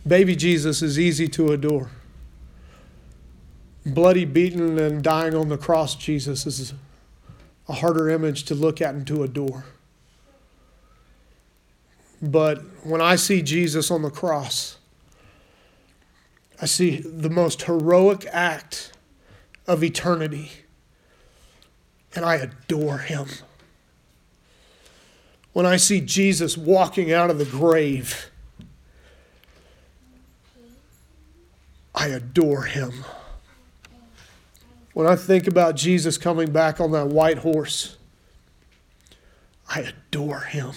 Baby 0.05 0.35
Jesus 0.35 0.81
is 0.81 0.99
easy 0.99 1.27
to 1.29 1.51
adore. 1.51 1.91
Bloody, 3.85 4.25
beaten, 4.25 4.77
and 4.77 5.03
dying 5.03 5.35
on 5.35 5.49
the 5.49 5.57
cross, 5.57 5.95
Jesus 5.95 6.45
is 6.45 6.73
a 7.67 7.73
harder 7.73 8.09
image 8.09 8.43
to 8.45 8.55
look 8.55 8.81
at 8.81 8.93
and 8.93 9.07
to 9.07 9.23
adore. 9.23 9.65
But 12.21 12.61
when 12.83 13.01
I 13.01 13.15
see 13.15 13.41
Jesus 13.41 13.89
on 13.89 14.01
the 14.01 14.09
cross, 14.09 14.77
I 16.61 16.65
see 16.65 16.97
the 16.97 17.29
most 17.29 17.61
heroic 17.63 18.25
act 18.31 18.91
of 19.67 19.83
eternity 19.83 20.51
and 22.15 22.25
I 22.25 22.35
adore 22.35 22.97
him. 22.97 23.27
When 25.53 25.65
I 25.65 25.77
see 25.77 26.01
Jesus 26.01 26.57
walking 26.57 27.11
out 27.11 27.29
of 27.29 27.37
the 27.37 27.45
grave, 27.45 28.29
I 31.93 32.07
adore 32.07 32.63
him. 32.63 33.03
When 34.93 35.07
I 35.07 35.15
think 35.15 35.47
about 35.47 35.75
Jesus 35.75 36.17
coming 36.17 36.51
back 36.51 36.79
on 36.79 36.91
that 36.91 37.07
white 37.07 37.39
horse, 37.39 37.97
I 39.67 39.81
adore 39.81 40.41
him. 40.41 40.71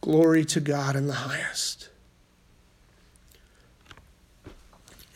Glory 0.00 0.44
to 0.46 0.60
God 0.60 0.96
in 0.96 1.06
the 1.06 1.14
highest. 1.14 1.90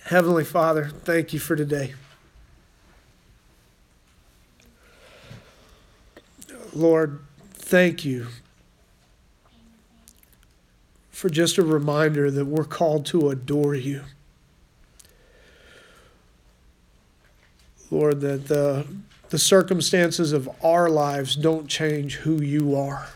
Heavenly 0.04 0.44
Father, 0.44 0.90
thank 1.04 1.32
you 1.32 1.38
for 1.38 1.56
today. 1.56 1.94
Lord, 6.74 7.20
thank 7.52 8.04
you 8.04 8.26
for 11.10 11.28
just 11.30 11.56
a 11.56 11.62
reminder 11.62 12.30
that 12.30 12.44
we're 12.46 12.64
called 12.64 13.06
to 13.06 13.30
adore 13.30 13.76
you. 13.76 14.02
Lord, 17.90 18.20
that 18.22 18.48
the, 18.48 18.84
the 19.28 19.38
circumstances 19.38 20.32
of 20.32 20.50
our 20.64 20.90
lives 20.90 21.36
don't 21.36 21.68
change 21.68 22.16
who 22.16 22.42
you 22.42 22.74
are. 22.76 23.08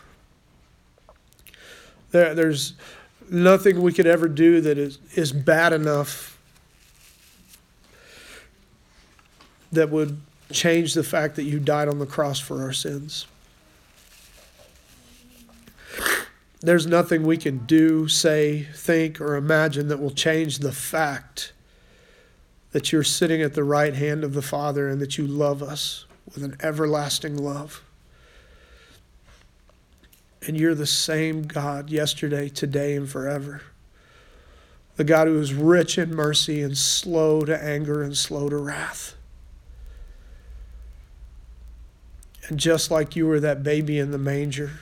There, 2.12 2.34
there's 2.34 2.74
nothing 3.28 3.82
we 3.82 3.92
could 3.92 4.06
ever 4.06 4.28
do 4.28 4.60
that 4.60 4.78
is, 4.78 4.98
is 5.14 5.32
bad 5.32 5.72
enough 5.72 6.38
that 9.72 9.90
would 9.90 10.20
change 10.52 10.94
the 10.94 11.02
fact 11.02 11.34
that 11.36 11.42
you 11.42 11.58
died 11.58 11.88
on 11.88 11.98
the 11.98 12.06
cross 12.06 12.38
for 12.38 12.62
our 12.62 12.72
sins. 12.72 13.26
There's 16.60 16.86
nothing 16.86 17.22
we 17.22 17.36
can 17.36 17.58
do, 17.66 18.08
say, 18.08 18.64
think, 18.74 19.20
or 19.20 19.36
imagine 19.36 19.88
that 19.88 20.00
will 20.00 20.10
change 20.10 20.58
the 20.58 20.72
fact 20.72 21.52
that 22.72 22.92
you're 22.92 23.04
sitting 23.04 23.40
at 23.40 23.54
the 23.54 23.64
right 23.64 23.94
hand 23.94 24.24
of 24.24 24.34
the 24.34 24.42
Father 24.42 24.88
and 24.88 25.00
that 25.00 25.16
you 25.16 25.26
love 25.26 25.62
us 25.62 26.04
with 26.34 26.42
an 26.42 26.56
everlasting 26.60 27.36
love. 27.36 27.82
And 30.46 30.58
you're 30.58 30.74
the 30.74 30.86
same 30.86 31.42
God 31.42 31.90
yesterday, 31.90 32.48
today, 32.48 32.94
and 32.96 33.08
forever. 33.08 33.62
The 34.96 35.04
God 35.04 35.28
who 35.28 35.38
is 35.40 35.54
rich 35.54 35.96
in 35.96 36.14
mercy 36.14 36.60
and 36.60 36.76
slow 36.76 37.42
to 37.42 37.62
anger 37.62 38.02
and 38.02 38.16
slow 38.16 38.48
to 38.48 38.56
wrath. 38.56 39.14
And 42.48 42.58
just 42.58 42.90
like 42.90 43.14
you 43.14 43.26
were 43.26 43.40
that 43.40 43.62
baby 43.62 43.98
in 43.98 44.10
the 44.10 44.18
manger, 44.18 44.72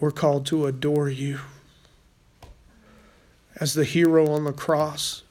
We're 0.00 0.10
called 0.10 0.46
to 0.46 0.66
adore 0.66 1.10
you 1.10 1.40
as 3.56 3.74
the 3.74 3.84
hero 3.84 4.30
on 4.30 4.44
the 4.44 4.52
cross, 4.52 5.22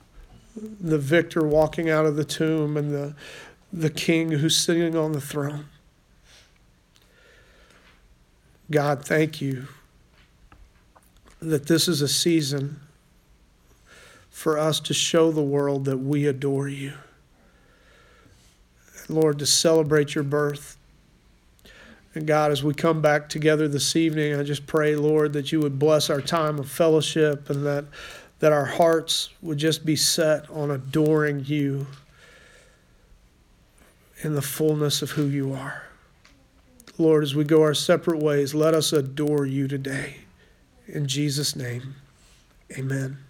the 0.56 1.00
victor 1.00 1.42
walking 1.42 1.90
out 1.90 2.06
of 2.06 2.16
the 2.16 2.24
tomb, 2.24 2.78
and 2.78 2.94
the, 2.94 3.16
the 3.74 3.90
king 3.90 4.30
who's 4.30 4.56
sitting 4.56 4.96
on 4.96 5.14
the 5.14 5.22
throne. 5.22 5.66
God, 8.70 9.04
thank 9.04 9.42
you 9.42 9.68
that 11.42 11.66
this 11.66 11.88
is 11.88 12.02
a 12.02 12.08
season 12.08 12.80
for 14.30 14.60
us 14.60 14.80
to 14.82 14.94
show 14.94 15.32
the 15.32 15.42
world 15.42 15.86
that 15.86 15.98
we 15.98 16.28
adore 16.28 16.68
you. 16.68 16.94
Lord, 19.08 19.40
to 19.40 19.46
celebrate 19.48 20.14
your 20.14 20.24
birth, 20.24 20.78
and 22.20 22.28
God, 22.28 22.52
as 22.52 22.62
we 22.62 22.74
come 22.74 23.02
back 23.02 23.30
together 23.30 23.70
this 23.70 23.96
evening, 23.96 24.36
I 24.36 24.44
just 24.44 24.68
pray, 24.68 24.94
Lord, 24.94 25.32
that 25.32 25.54
you 25.54 25.62
would 25.62 25.80
bless 25.80 26.10
our 26.10 26.20
time 26.20 26.60
of 26.60 26.70
fellowship 26.70 27.50
and 27.50 27.66
that, 27.66 27.86
that 28.40 28.52
our 28.52 28.66
hearts 28.66 29.30
would 29.42 29.58
just 29.58 29.86
be 29.86 29.96
set 29.96 30.50
on 30.50 30.70
adoring 30.70 31.46
you 31.46 31.88
in 34.22 34.36
the 34.36 34.42
fullness 34.42 35.02
of 35.02 35.12
who 35.12 35.28
you 35.28 35.54
are. 35.54 35.84
Lord, 36.98 37.24
as 37.24 37.36
we 37.36 37.46
go 37.46 37.62
our 37.62 37.74
separate 37.74 38.20
ways, 38.22 38.54
let 38.54 38.74
us 38.74 38.92
adore 38.92 39.46
you 39.46 39.70
today. 39.70 40.18
In 40.88 41.08
Jesus' 41.08 41.56
name, 41.56 41.96
Amen. 42.78 43.29